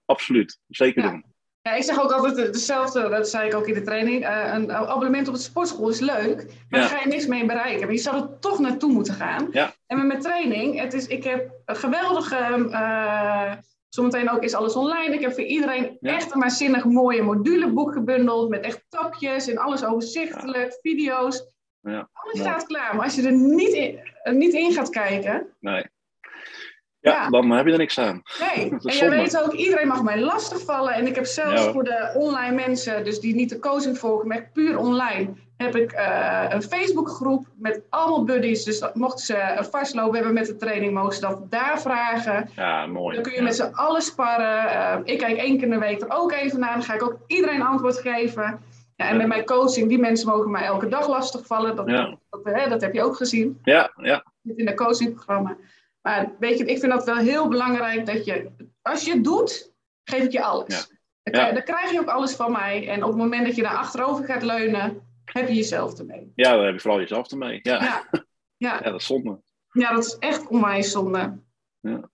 absoluut, 0.05 0.59
zeker 0.69 1.03
ja. 1.03 1.11
doen. 1.11 1.25
Ja, 1.63 1.75
ik 1.75 1.83
zeg 1.83 2.03
ook 2.03 2.13
altijd 2.13 2.37
hetzelfde, 2.37 3.09
dat 3.09 3.29
zei 3.29 3.49
ik 3.49 3.55
ook 3.55 3.67
in 3.67 3.75
de 3.75 3.83
training. 3.83 4.23
Uh, 4.23 4.53
een 4.55 4.73
abonnement 4.73 5.29
op 5.29 5.35
de 5.35 5.41
sportschool 5.41 5.89
is 5.89 6.01
leuk, 6.01 6.65
maar 6.69 6.81
daar 6.81 6.89
ga 6.89 7.01
je 7.01 7.09
niks 7.09 7.27
mee 7.27 7.47
bereiken. 7.47 7.81
Maar 7.81 7.95
je 7.95 8.01
zou 8.01 8.17
er 8.17 8.39
toch 8.39 8.59
naartoe 8.59 8.93
moeten 8.93 9.15
gaan. 9.15 9.49
Ja. 9.51 9.75
En 9.87 9.97
met 9.97 10.07
mijn 10.07 10.21
training, 10.21 10.81
het 10.81 10.95
is, 10.95 11.07
ik 11.07 11.25
heb 11.25 11.51
een 11.65 11.77
geweldige 11.77 12.69
uh, 12.71 13.53
Zometeen 13.97 14.31
ook 14.31 14.43
is 14.43 14.55
alles 14.55 14.75
online. 14.75 15.15
Ik 15.15 15.21
heb 15.21 15.33
voor 15.33 15.43
iedereen 15.43 15.99
echt 16.01 16.35
een 16.35 16.41
waanzinnig 16.41 16.85
mooie 16.85 17.23
moduleboek 17.23 17.93
gebundeld. 17.93 18.49
Met 18.49 18.65
echt 18.65 18.85
tapjes 18.89 19.49
en 19.49 19.59
alles 19.59 19.85
overzichtelijk, 19.85 20.79
video's. 20.83 21.47
Ja, 21.81 22.09
alles 22.13 22.41
staat 22.41 22.67
klaar. 22.67 22.95
Maar 22.95 23.05
als 23.05 23.15
je 23.15 23.23
er 23.23 23.33
niet 23.33 23.73
in, 23.73 23.99
niet 24.39 24.53
in 24.53 24.73
gaat 24.73 24.91
kijken. 24.91 25.47
Nee. 25.61 25.87
Ja, 27.01 27.29
dan 27.29 27.51
heb 27.51 27.67
je 27.67 27.73
er 27.73 27.79
niks 27.79 27.99
aan. 27.99 28.23
Nee, 28.41 28.71
en 28.93 28.97
je 28.97 29.09
weet 29.09 29.43
ook, 29.43 29.53
iedereen 29.53 29.89
mag 29.89 30.03
mij 30.03 30.21
lastigvallen. 30.21 30.95
En 30.95 31.07
ik 31.07 31.15
heb 31.15 31.27
zelfs 31.27 31.63
voor 31.63 31.85
de 31.85 32.13
online 32.15 32.55
mensen, 32.55 33.05
dus 33.05 33.21
die 33.21 33.35
niet 33.35 33.49
de 33.49 33.59
coaching 33.59 33.99
volgen, 33.99 34.29
maar 34.29 34.51
puur 34.53 34.79
online, 34.79 35.35
heb 35.57 35.77
ik 35.77 35.93
uh, 35.93 36.45
een 36.49 36.63
Facebookgroep 36.63 37.47
met 37.55 37.83
allemaal 37.89 38.25
buddies. 38.25 38.65
Dus 38.65 38.79
dat, 38.79 38.95
mochten 38.95 39.25
ze 39.25 39.67
vastlopen 39.71 40.15
hebben 40.15 40.35
met 40.35 40.47
de 40.47 40.57
training, 40.57 40.95
mogen 40.95 41.15
ze 41.15 41.21
dat 41.21 41.51
daar 41.51 41.81
vragen. 41.81 42.51
Ja, 42.57 42.87
mooi. 42.87 43.15
Dan 43.15 43.25
kun 43.25 43.33
je 43.33 43.43
met 43.43 43.57
z'n 43.57 43.73
allen 43.73 44.03
sparren. 44.03 44.65
Uh, 44.65 44.97
ik 45.05 45.19
kijk 45.19 45.37
één 45.37 45.55
keer 45.55 45.65
in 45.65 45.71
de 45.71 45.79
week 45.79 46.01
er 46.01 46.11
ook 46.11 46.33
even 46.33 46.61
naar. 46.61 46.73
Dan 46.73 46.83
ga 46.83 46.95
ik 46.95 47.03
ook 47.03 47.19
iedereen 47.27 47.63
antwoord 47.63 47.99
geven. 47.99 48.61
Ja, 48.97 49.09
en 49.09 49.17
met 49.17 49.27
mijn 49.27 49.45
coaching, 49.45 49.89
die 49.89 49.99
mensen 49.99 50.29
mogen 50.29 50.51
mij 50.51 50.65
elke 50.65 50.89
dag 50.89 51.09
lastigvallen. 51.09 51.77
Dat, 51.77 51.91
ja. 51.91 52.19
dat, 52.31 52.41
hè, 52.45 52.69
dat 52.69 52.81
heb 52.81 52.95
je 52.95 53.03
ook 53.03 53.17
gezien. 53.17 53.61
Ja, 53.63 53.93
ja. 53.97 54.25
In 54.43 54.67
het 54.67 54.77
coachingprogramma. 54.77 55.57
Maar 56.03 56.33
weet 56.39 56.59
je, 56.59 56.65
ik 56.65 56.79
vind 56.79 56.93
dat 56.93 57.05
wel 57.05 57.17
heel 57.17 57.49
belangrijk 57.49 58.07
dat 58.07 58.25
je, 58.25 58.51
als 58.83 59.05
je 59.05 59.13
het 59.13 59.25
doet, 59.25 59.73
geef 60.05 60.25
ik 60.25 60.33
je 60.33 60.43
alles. 60.43 60.95
Dan, 61.23 61.55
dan, 61.55 61.63
krijg 61.63 61.91
je 61.91 62.01
ook 62.01 62.09
alles 62.09 62.35
van 62.35 62.53
mij. 62.53 62.89
En 62.89 63.03
op 63.03 63.09
het 63.09 63.19
moment 63.19 63.47
dat 63.47 63.57
je 63.57 63.63
daar 63.63 63.77
achterover 63.77 64.25
gaat 64.25 64.43
leunen, 64.43 65.06
heb 65.33 65.49
je 65.49 65.55
jezelf 65.55 65.99
ermee. 65.99 66.33
Ja, 66.35 66.57
dan 66.57 66.65
heb 66.65 66.75
je 66.75 66.81
vooral 66.81 67.01
jezelf 67.01 67.31
ermee. 67.31 67.61
Ja, 67.63 67.83
ja. 67.83 68.09
ja. 68.57 68.81
ja 68.83 68.91
dat 68.91 69.01
is 69.01 69.07
zonde. 69.07 69.41
Ja, 69.71 69.93
dat 69.93 70.05
is 70.05 70.17
echt 70.19 70.47
onwijs 70.49 70.91
zonde. 70.91 71.39
Ja. 71.81 72.11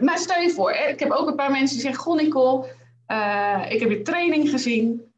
Maar 0.00 0.18
stel 0.18 0.40
je 0.40 0.50
voor, 0.50 0.70
ik 0.72 1.00
heb 1.00 1.10
ook 1.10 1.28
een 1.28 1.36
paar 1.36 1.50
mensen 1.50 1.76
die 1.76 1.84
zeggen: 1.84 2.02
Goh, 2.02 2.16
Nicole, 2.16 2.68
uh, 3.08 3.66
ik 3.68 3.80
heb 3.80 3.90
je 3.90 4.02
training 4.02 4.50
gezien. 4.50 5.12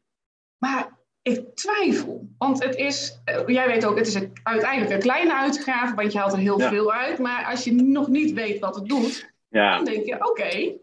Maar 0.57 0.95
Ik 1.21 1.55
twijfel. 1.55 2.29
Want 2.37 2.63
het 2.63 2.75
is, 2.75 3.21
eh, 3.25 3.47
jij 3.47 3.67
weet 3.67 3.85
ook, 3.85 3.97
het 3.97 4.07
is 4.07 4.13
een, 4.13 4.31
uiteindelijk 4.43 4.91
een 4.93 4.99
kleine 4.99 5.35
uitgave, 5.35 5.95
want 5.95 6.11
je 6.11 6.17
haalt 6.17 6.33
er 6.33 6.39
heel 6.39 6.59
veel 6.59 6.93
uit. 6.93 7.19
Maar 7.19 7.45
als 7.45 7.63
je 7.63 7.73
nog 7.73 8.07
niet 8.07 8.33
weet 8.33 8.59
wat 8.59 8.75
het 8.75 8.87
doet, 8.87 9.33
dan 9.49 9.85
denk 9.85 10.05
je, 10.05 10.29
oké. 10.29 10.73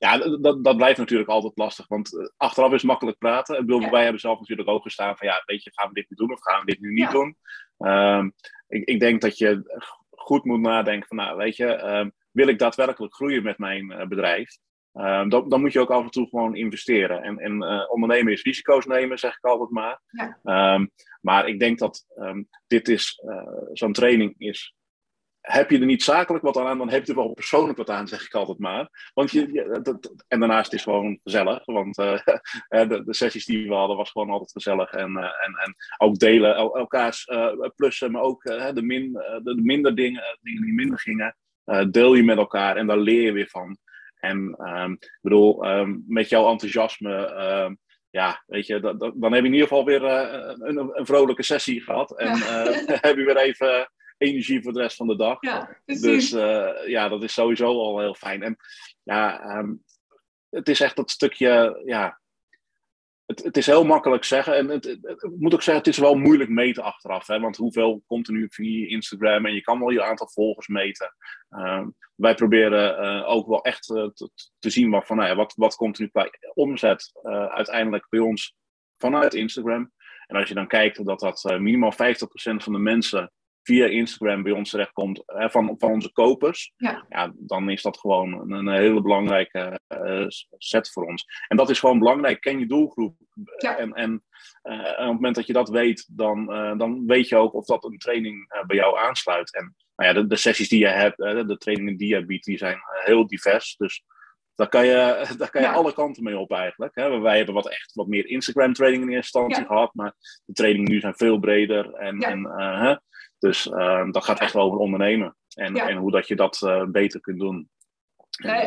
Ja, 0.00 0.18
dat, 0.18 0.64
dat 0.64 0.76
blijft 0.76 0.98
natuurlijk 0.98 1.28
altijd 1.28 1.52
lastig, 1.56 1.88
want 1.88 2.18
eh, 2.18 2.26
achteraf 2.36 2.72
is 2.72 2.82
makkelijk 2.82 3.18
praten. 3.18 3.58
Ik 3.58 3.66
bedoel, 3.66 3.90
Wij 3.90 4.02
hebben 4.02 4.20
zelf 4.20 4.38
natuurlijk 4.38 4.68
ook 4.68 4.82
gestaan 4.82 5.16
van, 5.16 5.26
ja, 5.26 5.42
weet 5.46 5.62
je, 5.62 5.70
gaan 5.74 5.88
we 5.88 5.94
dit 5.94 6.10
nu 6.10 6.16
doen 6.16 6.32
of 6.32 6.42
gaan 6.42 6.60
we 6.60 6.66
dit 6.66 6.80
nu 6.80 6.92
niet 6.92 7.10
doen? 7.10 7.36
Um, 7.78 8.32
ik, 8.68 8.84
ik, 8.84 9.00
denk 9.00 9.20
dat 9.20 9.38
je 9.38 9.80
goed 10.10 10.44
moet 10.44 10.60
nadenken 10.60 11.08
van, 11.08 11.16
nou, 11.16 11.36
weet 11.36 11.56
je, 11.56 11.82
um, 11.82 12.12
wil 12.30 12.48
ik 12.48 12.58
daadwerkelijk 12.58 13.14
groeien 13.14 13.42
met 13.42 13.58
mijn 13.58 13.92
uh, 13.92 14.06
bedrijf? 14.06 14.58
Um, 14.94 15.28
dan, 15.28 15.48
dan, 15.48 15.60
moet 15.60 15.72
je 15.72 15.80
ook 15.80 15.90
af 15.90 16.04
en 16.04 16.10
toe 16.10 16.28
gewoon 16.28 16.56
investeren. 16.56 17.22
En, 17.22 17.38
en 17.38 17.62
uh, 17.62 17.90
ondernemen 17.90 18.32
is 18.32 18.42
risico's 18.42 18.86
nemen, 18.86 19.18
zeg 19.18 19.36
ik 19.36 19.44
altijd 19.44 19.70
maar. 19.70 20.00
Ja. 20.42 20.88
maar 21.20 21.48
ik 21.48 21.58
denk 21.58 21.78
dat 21.78 22.06
dit 22.66 22.88
is, 22.88 23.22
zo'n 23.72 23.92
training 23.92 24.34
is 24.38 24.74
heb 25.40 25.70
je 25.70 25.78
er 25.78 25.86
niet 25.86 26.02
zakelijk 26.02 26.44
wat 26.44 26.56
aan, 26.56 26.78
dan 26.78 26.90
heb 26.90 27.04
je 27.04 27.12
er 27.12 27.18
wel 27.18 27.32
persoonlijk 27.32 27.78
wat 27.78 27.90
aan, 27.90 28.08
zeg 28.08 28.24
ik 28.24 28.34
altijd 28.34 28.58
maar. 28.58 29.10
Want 29.14 29.30
je, 29.30 29.78
dat, 29.82 30.14
en 30.28 30.38
daarnaast 30.38 30.72
is 30.72 30.84
het 30.84 30.94
gewoon 30.94 31.18
gezellig, 31.22 31.64
want 31.64 31.98
uh, 31.98 32.18
de, 32.68 33.02
de, 33.04 33.14
sessies 33.14 33.44
die 33.44 33.68
we 33.68 33.74
hadden 33.74 33.96
was 33.96 34.10
gewoon 34.10 34.30
altijd 34.30 34.52
gezellig. 34.52 34.92
En, 34.92 35.10
uh, 35.10 35.24
en, 35.24 35.54
en 35.64 35.74
ook 35.98 36.18
delen, 36.18 36.54
el, 36.54 36.76
elkaars 36.76 37.26
uh, 37.26 37.52
plussen, 37.76 38.10
maar 38.10 38.22
ook 38.22 38.42
de, 38.42 38.82
min, 38.82 39.12
de, 39.12 39.40
de, 39.42 39.62
minder 39.62 39.94
dingen, 39.94 40.38
dingen 40.40 40.62
die 40.62 40.74
minder 40.74 40.98
gingen, 40.98 41.36
deel 41.90 42.14
je 42.14 42.22
met 42.22 42.38
elkaar 42.38 42.76
en 42.76 42.86
daar 42.86 42.98
leer 42.98 43.22
je 43.22 43.32
weer 43.32 43.48
van. 43.48 43.78
En 44.20 44.56
um, 44.58 44.92
ik 44.92 45.18
bedoel, 45.20 45.78
um, 45.78 46.04
met 46.06 46.28
jouw 46.28 46.50
enthousiasme 46.50 47.14
um, 47.64 47.78
ja, 48.10 48.42
weet 48.46 48.66
je, 48.66 48.80
dan, 48.80 48.98
dan 48.98 49.32
heb 49.32 49.40
je 49.40 49.48
in 49.48 49.52
ieder 49.52 49.68
geval 49.68 49.84
weer 49.84 50.04
een, 50.04 50.76
een, 50.76 51.06
vrolijke 51.06 51.42
sessie 51.42 51.80
gehad. 51.80 52.18
En 52.18 52.36
uh, 52.36 52.64
heb 53.06 53.16
je 53.16 53.24
weer 53.24 53.36
even 53.36 53.90
energie 54.20 54.62
voor 54.62 54.72
de 54.72 54.80
rest 54.80 54.96
van 54.96 55.06
de 55.06 55.16
dag. 55.16 55.36
Ja, 55.40 55.76
dus 55.84 56.32
uh, 56.32 56.86
ja, 56.86 57.08
dat 57.08 57.22
is 57.22 57.32
sowieso 57.32 57.66
al 57.66 57.98
heel 57.98 58.14
fijn. 58.14 58.42
En 58.42 58.56
ja, 59.02 59.58
um, 59.58 59.84
het 60.50 60.68
is 60.68 60.80
echt 60.80 60.96
dat 60.96 61.10
stukje, 61.10 61.82
ja, 61.84 62.20
het, 63.26 63.42
het 63.42 63.56
is 63.56 63.66
heel 63.66 63.84
makkelijk 63.84 64.24
zeggen. 64.24 64.56
En 64.56 64.68
het, 64.68 64.84
het, 64.84 65.30
moet 65.38 65.54
ook 65.54 65.62
zeggen, 65.62 65.84
het 65.84 65.92
is 65.92 65.98
wel 65.98 66.14
moeilijk 66.14 66.50
meten 66.50 66.82
achteraf. 66.82 67.26
Hè? 67.26 67.40
Want 67.40 67.56
hoeveel 67.56 68.02
komt 68.06 68.28
er 68.28 68.34
nu 68.34 68.46
via 68.50 68.88
Instagram 68.88 69.46
en 69.46 69.54
je 69.54 69.60
kan 69.60 69.78
wel 69.78 69.90
je 69.90 70.04
aantal 70.04 70.28
volgers 70.28 70.68
meten. 70.68 71.14
Um, 71.48 71.94
wij 72.14 72.34
proberen 72.34 73.04
uh, 73.04 73.28
ook 73.28 73.46
wel 73.46 73.62
echt 73.62 73.88
uh, 73.88 74.08
te, 74.08 74.30
te, 74.58 74.70
zien 74.70 74.90
wat, 74.90 75.06
van, 75.06 75.16
nou 75.16 75.28
ja, 75.28 75.34
wat, 75.34 75.52
wat 75.56 75.74
komt 75.74 75.96
er 75.96 76.02
nu 76.02 76.08
qua 76.08 76.30
omzet 76.54 77.10
uiteindelijk 77.48 78.06
bij 78.08 78.20
ons 78.20 78.54
vanuit 78.98 79.34
Instagram. 79.34 79.92
En 80.26 80.36
als 80.36 80.48
je 80.48 80.54
dan 80.54 80.66
kijkt 80.66 81.04
dat 81.04 81.20
dat 81.20 81.44
minimaal 81.58 81.92
50% 81.92 81.96
van 82.56 82.72
de 82.72 82.78
mensen 82.78 83.32
via 83.62 83.86
Instagram 83.86 84.42
bij 84.42 84.52
ons 84.52 84.70
terechtkomt 84.70 85.22
van, 85.26 85.74
van 85.78 85.90
onze 85.90 86.12
kopers, 86.12 86.72
ja. 86.76 87.06
ja. 87.08 87.32
dan 87.36 87.70
is 87.70 87.82
dat 87.82 87.98
gewoon 87.98 88.32
een, 88.32 88.50
een 88.50 88.68
hele 88.68 89.02
belangrijke 89.02 89.80
uh, 89.88 90.26
set 90.58 90.90
voor 90.90 91.06
ons. 91.06 91.26
En 91.48 91.56
dat 91.56 91.70
is 91.70 91.78
gewoon 91.78 91.98
belangrijk. 91.98 92.40
Ken 92.40 92.58
je 92.58 92.66
doelgroep. 92.66 93.16
Ja. 93.56 93.76
En, 93.76 93.92
en 93.92 94.24
uh, 94.62 94.78
op 94.78 94.96
het 94.96 95.06
moment 95.06 95.34
dat 95.34 95.46
je 95.46 95.52
dat 95.52 95.68
weet, 95.68 96.08
dan, 96.10 96.52
uh, 96.52 96.78
dan 96.78 97.06
weet 97.06 97.28
je 97.28 97.36
ook 97.36 97.54
of 97.54 97.66
dat 97.66 97.84
een 97.84 97.98
training 97.98 98.62
bij 98.66 98.76
jou 98.76 98.98
aansluit. 98.98 99.54
En 99.54 99.74
nou 99.96 100.14
ja, 100.14 100.20
de, 100.20 100.26
de 100.26 100.36
sessies 100.36 100.68
die 100.68 100.78
je 100.78 100.88
hebt, 100.88 101.16
de 101.16 101.56
trainingen 101.58 101.96
die 101.96 102.08
je 102.08 102.24
biedt, 102.24 102.44
die 102.44 102.58
zijn 102.58 102.78
heel 103.04 103.26
divers. 103.26 103.76
Dus 103.76 104.04
daar 104.54 104.68
kan 104.68 104.86
je, 104.86 105.24
daar 105.38 105.50
kan 105.50 105.62
je 105.62 105.68
alle 105.68 105.92
kanten 105.92 106.22
mee 106.22 106.38
op 106.38 106.52
eigenlijk. 106.52 106.94
Hè. 106.94 107.20
Wij 107.20 107.36
hebben 107.36 107.54
wat 107.54 107.68
echt 107.68 107.94
wat 107.94 108.06
meer 108.06 108.26
Instagram 108.26 108.72
training 108.72 109.02
in 109.02 109.08
eerste 109.08 109.38
instantie 109.38 109.66
gehad, 109.66 109.94
maar 109.94 110.14
de 110.44 110.52
trainingen 110.52 110.90
nu 110.90 111.00
zijn 111.00 111.16
veel 111.16 111.38
breder. 111.38 111.94
En, 111.94 112.18
en 112.18 112.42
dus 113.40 113.66
uh, 113.66 114.10
dat 114.10 114.24
gaat 114.24 114.40
echt 114.40 114.52
wel 114.52 114.62
over 114.62 114.78
ondernemen. 114.78 115.36
En, 115.54 115.76
en 115.76 115.96
hoe 115.96 116.10
dat 116.10 116.28
je 116.28 116.36
dat 116.36 116.60
uh, 116.64 116.84
beter 116.84 117.20
kunt 117.20 117.38
doen. 117.38 117.68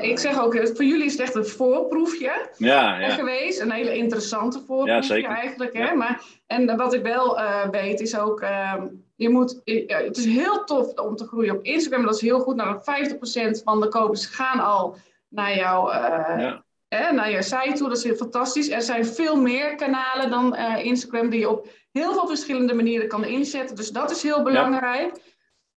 ik 0.02 0.19
zeg 0.19 0.41
ook, 0.41 0.54
voor 0.54 0.86
jullie 0.86 1.06
is 1.06 1.12
het 1.12 1.21
echt 1.21 1.36
een 1.36 1.45
voorproefje 1.45 2.50
ja, 2.58 3.00
ja. 3.00 3.10
geweest. 3.10 3.60
Een 3.60 3.71
hele 3.71 3.95
interessante 3.95 4.60
voorproefje 4.65 5.21
ja, 5.21 5.36
eigenlijk. 5.36 5.78
Hè? 5.78 5.93
Maar, 5.93 6.24
en 6.48 6.78
wat 6.78 6.93
ik 6.93 7.04
wel 7.04 7.39
uh, 7.39 7.69
weet 7.69 8.00
is 8.00 8.17
ook, 8.17 8.41
ehm, 8.41 8.88
je 9.15 9.30
moet, 9.30 9.62
het 9.86 10.17
is 10.17 10.26
heel 10.26 10.63
tof 10.63 10.93
om 10.93 11.15
te 11.15 11.28
groeien 11.28 11.56
op 11.56 11.63
Instagram. 11.63 12.06
Dat 12.06 12.15
is 12.15 12.21
heel 12.21 12.39
goed. 12.39 12.56
Nou, 12.56 12.76
50% 12.76 13.63
van 13.63 13.82
de 13.82 13.88
kopers 13.88 14.26
gaan 14.26 14.60
al 14.60 14.98
naar 15.30 15.56
jouw 15.56 15.89
hè, 16.88 17.12
naar 17.12 17.32
je 17.32 17.41
site 17.41 17.74
toe. 17.74 17.88
Dat 17.88 17.98
is 17.98 18.04
heel 18.04 18.15
fantastisch. 18.15 18.69
Er 18.69 18.82
zijn 18.82 19.06
veel 19.06 19.36
meer 19.36 19.76
kanalen 19.76 20.30
dan 20.30 20.56
Instagram 20.78 21.30
die 21.30 21.39
je 21.39 21.50
op 21.50 21.67
heel 21.93 22.13
veel 22.13 22.27
verschillende 22.27 22.73
manieren 22.73 23.08
kan 23.08 23.25
inzetten. 23.25 23.75
Dus 23.75 23.89
dat 23.89 24.12
is 24.12 24.23
heel 24.23 24.43
belangrijk. 24.43 25.32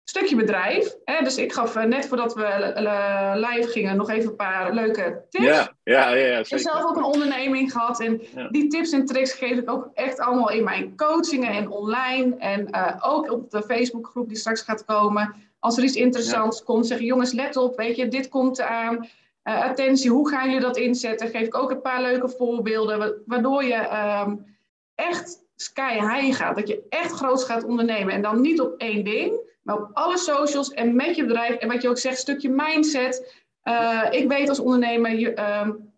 Stukje 0.04 0.36
bedrijf. 0.36 0.96
Hè? 1.04 1.24
Dus 1.24 1.36
ik 1.36 1.52
gaf 1.52 1.76
uh, 1.76 1.82
net 1.82 2.06
voordat 2.06 2.34
we 2.34 2.74
uh, 2.76 3.32
live 3.34 3.68
gingen 3.68 3.96
nog 3.96 4.10
even 4.10 4.30
een 4.30 4.36
paar 4.36 4.74
leuke 4.74 5.24
tips. 5.30 5.44
Ja, 5.44 5.72
ja, 5.82 6.08
ja. 6.08 6.14
ja 6.14 6.38
ik 6.38 6.48
heb 6.48 6.58
zelf 6.58 6.84
ook 6.84 6.96
een 6.96 7.02
onderneming 7.02 7.72
gehad. 7.72 8.00
En 8.00 8.20
die 8.50 8.68
tips 8.68 8.90
en 8.90 9.06
tricks 9.06 9.32
geef 9.32 9.58
ik 9.58 9.70
ook 9.70 9.90
echt 9.94 10.20
allemaal 10.20 10.50
in 10.50 10.64
mijn 10.64 10.96
coachingen 10.96 11.50
en 11.50 11.70
online. 11.70 12.36
En 12.36 12.68
ook 13.02 13.30
op 13.30 13.50
de 13.50 13.62
Facebookgroep 13.62 14.28
die 14.28 14.36
straks 14.36 14.62
gaat 14.62 14.84
komen. 14.84 15.34
Als 15.58 15.76
er 15.76 15.84
iets 15.84 15.96
interessants 15.96 16.62
komt, 16.62 16.86
zeggen 16.86 17.06
jongens, 17.06 17.32
let 17.32 17.56
op, 17.56 17.76
weet 17.76 17.96
je, 17.96 18.08
dit 18.08 18.28
komt 18.28 18.60
aan. 18.60 19.08
Uh, 19.44 19.64
attentie, 19.64 20.10
hoe 20.10 20.28
gaan 20.28 20.46
jullie 20.46 20.60
dat 20.60 20.76
inzetten? 20.76 21.28
Geef 21.28 21.46
ik 21.46 21.54
ook 21.54 21.70
een 21.70 21.80
paar 21.80 22.02
leuke 22.02 22.28
voorbeelden, 22.28 23.22
waardoor 23.26 23.64
je 23.64 23.88
um, 24.26 24.56
echt 24.94 25.44
sky 25.56 25.94
high 25.94 26.36
gaat. 26.36 26.56
Dat 26.56 26.68
je 26.68 26.86
echt 26.88 27.12
groot 27.12 27.44
gaat 27.44 27.64
ondernemen. 27.64 28.14
En 28.14 28.22
dan 28.22 28.40
niet 28.40 28.60
op 28.60 28.74
één 28.78 29.04
ding, 29.04 29.40
maar 29.62 29.76
op 29.76 29.90
alle 29.92 30.18
socials 30.18 30.70
en 30.70 30.96
met 30.96 31.16
je 31.16 31.24
bedrijf. 31.24 31.54
En 31.54 31.68
wat 31.68 31.82
je 31.82 31.88
ook 31.88 31.98
zegt, 31.98 32.18
stukje 32.18 32.48
mindset. 32.48 33.44
Uh, 33.64 34.02
ik 34.10 34.28
weet 34.28 34.48
als 34.48 34.58
ondernemer, 34.58 35.18
je, 35.18 35.28
um, 35.28 35.92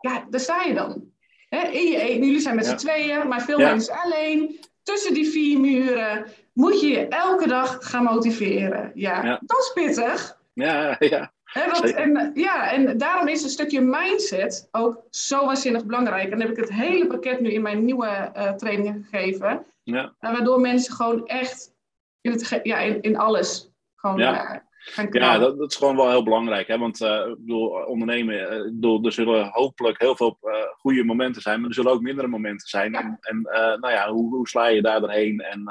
ja, 0.00 0.26
daar 0.30 0.40
sta 0.40 0.62
je 0.62 0.74
dan. 0.74 1.12
Hè? 1.48 1.68
In 1.68 1.86
je, 1.86 2.18
jullie 2.18 2.40
zijn 2.40 2.54
met 2.54 2.64
ja. 2.64 2.70
z'n 2.70 2.86
tweeën, 2.86 3.28
maar 3.28 3.42
veel 3.42 3.60
ja. 3.60 3.68
mensen 3.70 3.94
alleen. 3.94 4.60
Tussen 4.82 5.14
die 5.14 5.30
vier 5.30 5.60
muren 5.60 6.26
moet 6.52 6.80
je 6.80 6.88
je 6.88 7.08
elke 7.08 7.48
dag 7.48 7.78
gaan 7.80 8.04
motiveren. 8.04 8.92
Ja, 8.94 9.24
ja. 9.24 9.40
dat 9.46 9.58
is 9.58 9.72
pittig. 9.74 10.38
Ja, 10.52 10.96
ja 10.98 11.33
en, 11.54 12.30
ja, 12.34 12.72
en 12.72 12.98
daarom 12.98 13.28
is 13.28 13.42
een 13.42 13.48
stukje 13.48 13.80
mindset 13.80 14.68
ook 14.70 15.02
zo 15.10 15.46
waanzinnig 15.46 15.84
belangrijk. 15.84 16.24
En 16.24 16.30
dan 16.30 16.40
heb 16.40 16.50
ik 16.50 16.56
het 16.56 16.72
hele 16.72 17.06
pakket 17.06 17.40
nu 17.40 17.50
in 17.50 17.62
mijn 17.62 17.84
nieuwe 17.84 18.32
uh, 18.36 18.52
trainingen 18.52 19.06
gegeven. 19.10 19.64
Ja. 19.82 20.14
waardoor 20.20 20.60
mensen 20.60 20.94
gewoon 20.94 21.26
echt 21.26 21.74
in, 22.20 22.30
het, 22.30 22.60
ja, 22.62 22.78
in, 22.78 23.02
in 23.02 23.16
alles 23.16 23.70
gewoon 23.94 24.18
ja. 24.18 24.54
Uh, 24.54 24.60
gaan 24.76 25.08
Ja, 25.10 25.38
dat, 25.38 25.58
dat, 25.58 25.70
is 25.70 25.76
gewoon 25.76 25.96
wel 25.96 26.10
heel 26.10 26.24
belangrijk. 26.24 26.66
Hè? 26.68 26.78
Want 26.78 27.00
ik 27.00 27.36
bedoel, 27.38 27.68
ondernemen, 27.68 28.66
ik 28.66 28.74
bedoel, 28.74 29.04
er 29.04 29.12
zullen 29.12 29.48
hopelijk 29.48 30.00
heel 30.00 30.16
veel 30.16 30.38
goede 30.78 31.04
momenten 31.04 31.42
zijn, 31.42 31.60
maar 31.60 31.68
er 31.68 31.74
zullen 31.74 31.92
ook 31.92 32.00
mindere 32.00 32.28
momenten 32.28 32.68
zijn. 32.68 32.92
Ja. 32.92 33.00
En, 33.00 33.18
en 33.20 33.42
nou 33.80 33.90
ja, 33.90 34.10
hoe, 34.10 34.34
hoe 34.34 34.48
sla 34.48 34.66
je 34.66 34.82
daar 34.82 35.00
doorheen? 35.00 35.40
En 35.40 35.62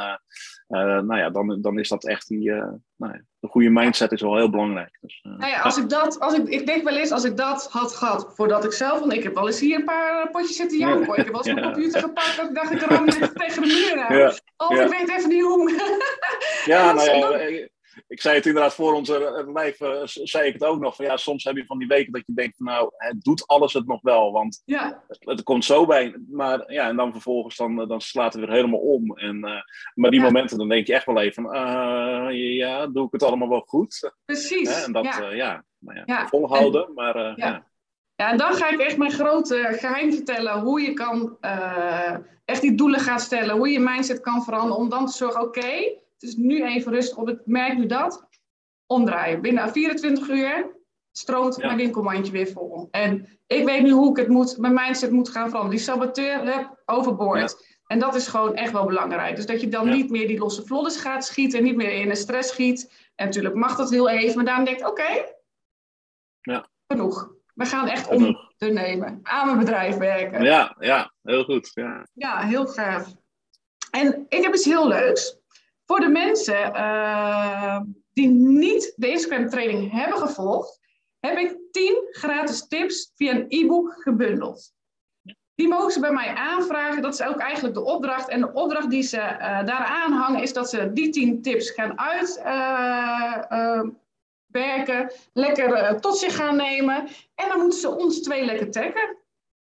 nou 1.05 1.17
ja, 1.17 1.29
dan, 1.29 1.61
dan 1.61 1.79
is 1.79 1.89
dat 1.89 2.05
echt 2.05 2.27
die. 2.27 2.51
Nou 2.95 3.13
ja, 3.13 3.21
een 3.43 3.49
goede 3.49 3.69
mindset 3.69 4.11
is 4.11 4.21
wel 4.21 4.35
heel 4.35 4.49
belangrijk. 4.49 4.97
Dus, 5.01 5.23
uh, 5.23 5.37
nou 5.37 5.51
ja, 5.51 5.59
als 5.59 5.77
ik 5.77 5.89
dat, 5.89 6.19
als 6.19 6.33
ik, 6.33 6.47
ik 6.47 6.65
denk 6.65 6.83
wel 6.83 6.97
eens, 6.97 7.11
als 7.11 7.23
ik 7.23 7.37
dat 7.37 7.67
had 7.71 7.95
gehad 7.95 8.31
voordat 8.35 8.65
ik 8.65 8.71
zelf, 8.71 8.99
want 8.99 9.13
ik 9.13 9.23
heb 9.23 9.33
wel 9.33 9.47
eens 9.47 9.59
hier 9.59 9.75
een 9.75 9.85
paar 9.85 10.29
potjes 10.29 10.55
zitten 10.55 10.77
janken. 10.77 11.09
Ik 11.09 11.15
heb 11.15 11.27
wel 11.27 11.45
eens 11.45 11.53
mijn 11.59 11.73
computer 11.73 12.01
gepakt, 12.01 12.41
ik 12.49 12.55
dacht 12.55 12.71
ik 12.71 12.81
er 12.81 13.33
tegen 13.33 13.61
de 13.61 13.67
muur 13.67 14.03
aan. 14.03 14.17
Ja. 14.17 14.33
Oh, 14.57 14.71
ik 14.71 14.87
weet 14.87 15.09
even 15.09 15.29
niet 15.29 15.43
hoe. 15.43 15.71
ja, 16.65 16.91
nou 16.93 17.09
ja, 17.09 17.67
ik 18.07 18.21
zei 18.21 18.35
het 18.35 18.45
inderdaad 18.45 18.75
voor 18.75 18.93
onze 18.93 19.45
lijf, 19.53 19.81
uh, 19.81 20.01
zei 20.03 20.47
ik 20.47 20.53
het 20.53 20.63
ook 20.63 20.79
nog. 20.79 20.95
Van, 20.95 21.05
ja, 21.05 21.17
soms 21.17 21.43
heb 21.43 21.55
je 21.55 21.65
van 21.65 21.77
die 21.77 21.87
weken 21.87 22.11
dat 22.11 22.23
je 22.25 22.33
denkt, 22.33 22.57
van, 22.57 22.65
nou, 22.65 22.91
het 22.97 23.23
doet 23.23 23.47
alles 23.47 23.73
het 23.73 23.87
nog 23.87 24.01
wel. 24.01 24.31
Want 24.31 24.61
ja. 24.65 25.03
het, 25.19 25.43
komt 25.43 25.65
zo 25.65 25.85
bij. 25.85 26.15
Maar 26.29 26.71
ja, 26.71 26.87
en 26.87 26.95
dan 26.95 27.11
vervolgens 27.11 27.55
dan, 27.55 27.87
dan 27.87 28.01
slaat 28.01 28.33
het 28.33 28.45
weer 28.45 28.55
helemaal 28.55 28.79
om. 28.79 29.17
En, 29.17 29.35
uh, 29.35 29.61
maar 29.93 30.11
die 30.11 30.19
ja. 30.19 30.25
momenten, 30.25 30.57
dan 30.57 30.69
denk 30.69 30.87
je 30.87 30.93
echt 30.93 31.05
wel 31.05 31.21
even 31.21 31.43
uh, 31.43 32.55
ja, 32.57 32.87
doe 32.87 33.05
ik 33.05 33.11
het 33.11 33.23
allemaal 33.23 33.49
wel 33.49 33.63
goed? 33.67 34.13
Precies. 34.25 34.83
en 34.83 34.91
dat, 34.91 35.03
ja, 35.03 35.29
ja, 35.29 35.63
nou 35.79 36.01
ja, 36.05 36.27
volhouden. 36.27 36.85
En, 36.85 36.93
maar 36.93 37.17
ja. 37.17 37.33
ja. 38.15 38.29
en 38.29 38.37
dan 38.37 38.53
ga 38.53 38.69
ik 38.69 38.79
echt 38.79 38.97
mijn 38.97 39.11
grote 39.11 39.67
geheim 39.71 40.13
vertellen 40.13 40.59
hoe 40.59 40.81
je 40.81 40.93
kan 40.93 41.37
echt 42.45 42.61
die 42.61 42.75
doelen 42.75 42.99
gaan 42.99 43.19
stellen, 43.19 43.55
hoe 43.55 43.67
je 43.67 43.73
je 43.73 43.79
mindset 43.79 44.21
kan 44.21 44.43
veranderen 44.43 44.77
om 44.77 44.89
dan 44.89 45.05
te 45.05 45.11
zorgen, 45.11 45.41
oké, 45.41 46.01
dus 46.23 46.35
nu 46.35 46.65
even 46.65 46.91
rustig 46.91 47.17
op. 47.17 47.29
Ik 47.29 47.39
merk 47.45 47.77
nu 47.77 47.85
dat. 47.85 48.27
Omdraaien. 48.85 49.41
Binnen 49.41 49.71
24 49.71 50.29
uur 50.29 50.75
stroomt 51.11 51.57
mijn 51.57 51.77
winkelmandje 51.77 52.31
weer 52.31 52.47
vol. 52.47 52.87
En 52.91 53.27
ik 53.47 53.65
weet 53.65 53.81
nu 53.81 53.91
hoe 53.91 54.09
ik 54.09 54.17
het 54.17 54.27
moet, 54.27 54.57
mijn 54.57 54.73
mindset 54.73 55.11
moet 55.11 55.29
gaan 55.29 55.49
veranderen. 55.49 55.77
Die 55.77 55.85
saboteur, 55.85 56.69
overboord. 56.85 57.65
En 57.87 57.99
dat 57.99 58.15
is 58.15 58.27
gewoon 58.27 58.55
echt 58.55 58.71
wel 58.71 58.85
belangrijk. 58.85 59.35
Dus 59.35 59.45
dat 59.45 59.61
je 59.61 59.67
dan 59.67 59.89
niet 59.89 60.09
meer 60.09 60.27
die 60.27 60.39
losse 60.39 60.65
vloddes 60.65 60.97
gaat 60.97 61.25
schieten, 61.25 61.63
niet 61.63 61.75
meer 61.75 61.91
in 61.91 62.09
een 62.09 62.15
stress 62.15 62.49
schiet. 62.49 62.91
En 63.15 63.25
natuurlijk 63.25 63.55
mag 63.55 63.75
dat 63.75 63.89
heel 63.89 64.09
even, 64.09 64.35
maar 64.35 64.55
dan 64.55 64.65
denkt, 64.65 64.85
oké, 64.85 65.25
ja. 66.41 66.67
genoeg. 66.87 67.31
We 67.53 67.65
gaan 67.65 67.87
echt 67.87 68.07
om 68.07 68.37
te 68.57 68.65
nemen. 68.65 69.19
Aan 69.23 69.45
mijn 69.45 69.59
bedrijf 69.59 69.97
werken. 69.97 70.43
Ja, 70.43 70.75
ja 70.79 71.13
heel 71.21 71.43
goed. 71.43 71.71
Ja, 71.73 72.07
ja 72.13 72.39
heel 72.39 72.67
gaaf. 72.67 73.13
En 73.91 74.25
ik 74.29 74.43
heb 74.43 74.53
iets 74.53 74.65
heel 74.65 74.87
leuks. 74.87 75.37
Voor 75.85 75.99
de 75.99 76.09
mensen 76.09 76.75
uh, 76.75 77.79
die 78.13 78.27
niet 78.29 78.93
de 78.95 79.09
Instagram 79.09 79.49
training 79.49 79.91
hebben 79.91 80.17
gevolgd, 80.17 80.79
heb 81.19 81.37
ik 81.37 81.57
10 81.71 82.07
gratis 82.11 82.67
tips 82.67 83.11
via 83.15 83.31
een 83.31 83.45
e-book 83.47 83.93
gebundeld. 83.99 84.73
Die 85.55 85.67
mogen 85.67 85.91
ze 85.91 85.99
bij 85.99 86.11
mij 86.11 86.27
aanvragen. 86.27 87.01
Dat 87.01 87.13
is 87.13 87.23
ook 87.23 87.37
eigenlijk 87.37 87.75
de 87.75 87.83
opdracht. 87.83 88.29
En 88.29 88.39
de 88.39 88.53
opdracht 88.53 88.89
die 88.89 89.01
ze 89.01 89.17
uh, 89.17 89.37
daaraan 89.39 90.11
hangen 90.11 90.41
is 90.41 90.53
dat 90.53 90.69
ze 90.69 90.93
die 90.93 91.09
10 91.09 91.41
tips 91.41 91.69
gaan 91.69 91.99
uitwerken. 91.99 93.93
Uh, 95.03 95.07
lekker 95.33 95.99
tot 96.01 96.17
zich 96.17 96.35
gaan 96.35 96.55
nemen. 96.55 97.07
En 97.35 97.47
dan 97.47 97.59
moeten 97.59 97.79
ze 97.79 97.89
ons 97.89 98.21
twee 98.21 98.45
lekker 98.45 98.71
taggen. 98.71 99.17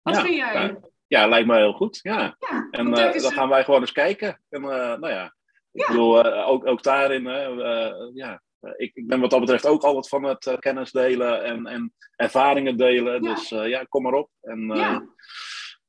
Wat 0.02 0.20
vind 0.20 0.34
jij? 0.34 0.52
Ja. 0.54 0.76
ja, 1.06 1.26
lijkt 1.26 1.46
me 1.46 1.56
heel 1.56 1.72
goed. 1.72 1.98
Ja. 2.02 2.36
ja 2.38 2.68
en 2.70 2.90
dan 2.90 3.32
gaan 3.32 3.48
wij 3.48 3.64
gewoon 3.64 3.80
eens 3.80 3.92
kijken. 3.92 4.40
En 4.48 4.60
nou 4.60 5.08
ja, 5.08 5.34
ik 5.72 5.86
bedoel, 5.86 6.24
ook, 6.44 6.66
ook 6.66 6.82
daarin, 6.82 7.22
ja, 8.14 8.42
ik, 8.76 8.90
ik, 8.94 9.06
ben 9.06 9.20
wat 9.20 9.30
dat 9.30 9.40
betreft 9.40 9.66
ook 9.66 9.82
altijd 9.82 10.08
van 10.08 10.22
het 10.22 10.56
kennis 10.58 10.90
delen 10.90 11.44
en, 11.44 11.66
en 11.66 11.94
ervaringen 12.16 12.76
delen. 12.76 13.22
Dus 13.22 13.48
ja, 13.48 13.84
kom 13.88 14.02
maar 14.02 14.12
op. 14.12 14.30
En 14.40 14.66
ja, 14.76 15.02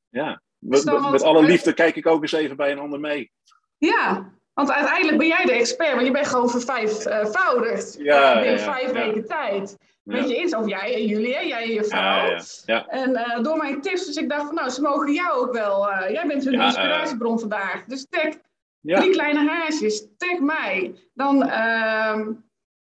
ja. 0.09 0.41
Met, 0.57 1.11
met, 1.11 1.23
alle 1.23 1.43
liefde 1.43 1.73
kijk 1.73 1.95
ik 1.95 2.07
ook 2.07 2.21
eens 2.21 2.31
even 2.31 2.55
bij 2.55 2.71
een 2.71 2.79
ander 2.79 2.99
mee. 2.99 3.31
Ja, 3.77 4.33
want 4.53 4.71
uiteindelijk 4.71 5.17
ben 5.17 5.27
jij 5.27 5.45
de 5.45 5.51
expert, 5.51 5.93
want 5.93 6.05
je 6.05 6.11
bent 6.11 6.27
gewoon 6.27 6.49
vervijfvoudigd 6.49 7.97
ja, 7.99 8.33
binnen 8.33 8.59
ja, 8.59 8.73
vijf 8.73 8.91
weken 8.91 9.27
tijd. 9.27 9.77
Weet 10.03 10.29
je 10.29 10.35
eens, 10.35 10.55
of 10.55 10.67
jij 10.67 10.93
en 10.93 11.05
jullie, 11.05 11.35
hè? 11.35 11.39
jij 11.39 11.63
en 11.63 11.73
je 11.73 11.83
vrouw. 11.83 12.39
Ja, 12.65 12.87
En 12.87 13.09
uh, 13.09 13.43
door 13.43 13.57
mijn 13.57 13.81
tips, 13.81 14.05
dus 14.05 14.15
ik 14.15 14.29
dacht 14.29 14.45
van 14.45 14.55
nou, 14.55 14.69
ze 14.69 14.81
mogen 14.81 15.13
jou 15.13 15.31
ook 15.31 15.53
wel. 15.53 15.89
Uh, 15.89 16.09
jij 16.09 16.27
bent 16.27 16.43
hun 16.43 16.61
inspiratiebron 16.61 17.39
vandaag. 17.39 17.85
Dus 17.85 18.07
tag 18.83 18.99
drie 18.99 19.11
kleine 19.11 19.49
haasjes, 19.49 20.07
tag 20.17 20.39
mij. 20.39 20.95
Dan 21.13 21.43
uh, 21.43 22.27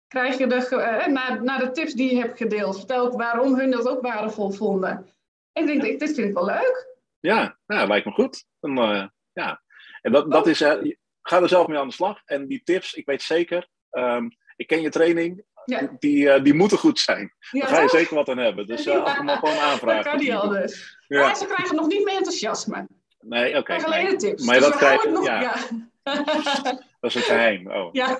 krijg 0.07 0.37
je 0.37 0.47
de, 0.47 0.67
uh, 0.71 1.07
na, 1.07 1.33
na 1.41 1.57
de 1.57 1.71
tips 1.71 1.93
die 1.93 2.13
je 2.15 2.21
hebt 2.21 2.37
gedeeld, 2.37 2.77
vertel 2.77 3.17
waarom 3.17 3.55
hun 3.55 3.71
dat 3.71 3.87
ook 3.87 4.01
waardevol 4.01 4.51
vonden. 4.51 5.07
En 5.53 5.69
ik 5.69 5.81
denk, 5.81 5.99
dit 5.99 6.13
vind 6.13 6.27
ik 6.27 6.33
wel 6.33 6.45
leuk. 6.45 6.87
Ja, 7.19 7.57
nou, 7.65 7.87
lijkt 7.87 8.05
me 8.05 8.11
goed. 8.11 8.45
En, 8.59 8.77
uh, 8.77 9.05
ja. 9.33 9.61
en 10.01 10.11
dat, 10.11 10.31
dat 10.31 10.47
is, 10.47 10.61
uh, 10.61 10.93
ga 11.21 11.41
er 11.41 11.49
zelf 11.49 11.67
mee 11.67 11.77
aan 11.77 11.87
de 11.87 11.93
slag. 11.93 12.21
En 12.25 12.47
die 12.47 12.61
tips, 12.63 12.93
ik 12.93 13.05
weet 13.05 13.21
zeker, 13.21 13.67
um, 13.91 14.29
ik 14.55 14.67
ken 14.67 14.81
je 14.81 14.89
training, 14.89 15.43
ja. 15.65 15.95
die, 15.99 16.23
uh, 16.23 16.43
die 16.43 16.53
moeten 16.53 16.77
goed 16.77 16.99
zijn. 16.99 17.33
Ja, 17.51 17.59
Daar 17.59 17.69
ga 17.69 17.81
je 17.81 17.89
zeker 17.89 18.15
wat 18.15 18.29
aan 18.29 18.37
hebben. 18.37 18.67
Dus 18.67 18.87
uh, 18.87 18.93
ja. 18.93 19.15
hem 19.15 19.29
gewoon 19.29 19.57
aanvragen. 19.57 20.03
Dat 20.03 20.11
kan 20.11 20.17
die 20.17 20.35
anders. 20.35 20.97
Ja. 21.07 21.21
Maar 21.21 21.35
ze 21.35 21.45
krijgen 21.45 21.75
nog 21.75 21.87
niet 21.87 22.03
meer 22.05 22.15
enthousiasme. 22.15 22.87
Nee, 23.19 23.57
oké. 23.57 23.73
Okay, 23.73 24.03
nee. 24.03 24.33
Maar 24.45 24.55
dus 24.55 24.63
dat 24.63 24.75
krijg 24.75 25.03
je, 25.03 25.19
ja. 25.23 25.55
Dat 26.99 27.09
is 27.09 27.15
een 27.15 27.21
geheim. 27.21 27.71
Oh. 27.71 27.89
Ja. 27.91 28.19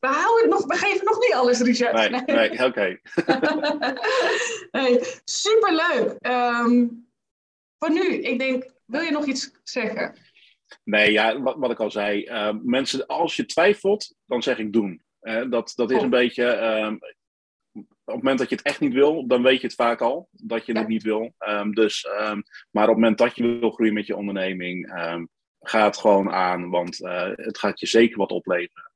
we 0.00 0.08
houden 0.08 0.40
het 0.40 0.50
nog, 0.50 0.66
we 0.66 0.76
geven 0.76 1.04
nog 1.04 1.18
niet 1.18 1.32
alles, 1.34 1.60
Richard. 1.60 1.94
Nee, 1.94 2.08
nee. 2.08 2.48
nee 2.48 2.64
oké. 2.64 2.98
Okay. 4.72 5.00
superleuk. 5.24 6.16
Um, 6.20 7.06
voor 7.78 7.92
nu, 7.92 8.14
ik 8.14 8.38
denk, 8.38 8.72
wil 8.84 9.00
je 9.00 9.10
nog 9.10 9.26
iets 9.26 9.50
zeggen? 9.62 10.14
Nee, 10.84 11.12
ja, 11.12 11.40
wat, 11.40 11.56
wat 11.58 11.70
ik 11.70 11.80
al 11.80 11.90
zei. 11.90 12.24
Uh, 12.24 12.54
mensen, 12.62 13.06
als 13.06 13.36
je 13.36 13.46
twijfelt, 13.46 14.14
dan 14.26 14.42
zeg 14.42 14.58
ik 14.58 14.72
doen. 14.72 15.02
Uh, 15.22 15.50
dat, 15.50 15.72
dat 15.74 15.90
is 15.90 15.96
oh. 15.96 16.02
een 16.02 16.10
beetje. 16.10 16.44
Uh, 16.44 17.10
op 18.04 18.18
het 18.18 18.22
moment 18.22 18.38
dat 18.38 18.48
je 18.48 18.56
het 18.56 18.64
echt 18.64 18.80
niet 18.80 18.92
wil, 18.92 19.26
dan 19.26 19.42
weet 19.42 19.60
je 19.60 19.66
het 19.66 19.76
vaak 19.76 20.00
al 20.00 20.28
dat 20.30 20.66
je 20.66 20.72
ja. 20.72 20.78
het 20.78 20.88
niet 20.88 21.02
wil. 21.02 21.34
Um, 21.38 21.74
dus, 21.74 22.06
maar 22.70 22.88
op 22.88 22.94
het 22.94 22.96
moment 22.96 23.18
dat 23.18 23.36
je 23.36 23.58
wil 23.58 23.70
groeien 23.70 23.94
met 23.94 24.06
je 24.06 24.16
onderneming, 24.16 24.92
ga 25.62 25.84
het 25.84 25.96
gewoon 25.96 26.30
aan, 26.30 26.70
want 26.70 27.00
uh, 27.00 27.30
het 27.32 27.58
gaat 27.58 27.80
je 27.80 27.86
zeker 27.86 28.18
wat 28.18 28.30
opleveren. 28.30 28.90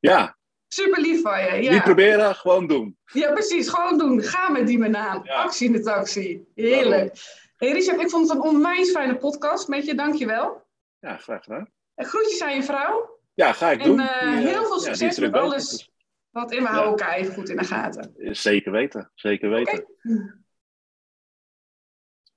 ja. 0.00 0.36
Super 0.68 1.00
lief 1.00 1.22
van 1.22 1.42
je. 1.42 1.62
Ja. 1.62 1.72
Niet 1.72 1.82
proberen, 1.82 2.34
gewoon 2.34 2.66
doen. 2.66 2.98
Ja, 3.04 3.32
precies, 3.32 3.68
gewoon 3.68 3.98
doen. 3.98 4.22
Ga 4.22 4.48
met 4.48 4.66
die 4.66 4.78
banaan. 4.78 5.20
Ja. 5.24 5.34
Actie 5.34 5.66
in 5.66 5.72
de 5.72 5.80
taxi. 5.80 6.44
Heerlijk. 6.54 7.16
Hey 7.56 7.72
Richard, 7.72 8.00
ik 8.00 8.10
vond 8.10 8.28
het 8.28 8.38
een 8.38 8.44
onwijs 8.44 8.90
fijne 8.90 9.16
podcast 9.16 9.68
met 9.68 9.86
je. 9.86 9.94
Dankjewel. 9.94 10.66
Ja, 10.98 11.16
graag 11.16 11.42
gedaan. 11.42 11.70
En 11.94 12.04
groetjes 12.04 12.42
aan 12.42 12.54
je 12.54 12.62
vrouw. 12.62 13.18
Ja, 13.34 13.52
ga 13.52 13.70
ik 13.70 13.80
en, 13.80 13.86
doen. 13.86 14.00
En 14.00 14.32
uh, 14.32 14.38
heel 14.38 14.64
veel 14.64 14.80
succes 14.80 15.18
met 15.18 15.32
alles 15.32 15.90
wat 16.30 16.52
in. 16.52 16.62
We 16.62 16.68
houden 16.68 16.90
elkaar 16.90 17.14
even 17.14 17.34
goed 17.34 17.48
in 17.48 17.56
de 17.56 17.64
gaten. 17.64 18.14
Zeker 18.16 18.72
weten, 18.72 19.10
zeker 19.14 19.50
weten. 19.50 19.72
Okay. 19.72 20.32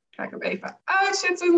Ga 0.09 0.23
ik 0.23 0.29
hem 0.29 0.41
even 0.41 0.79
uitzetten. 0.83 1.49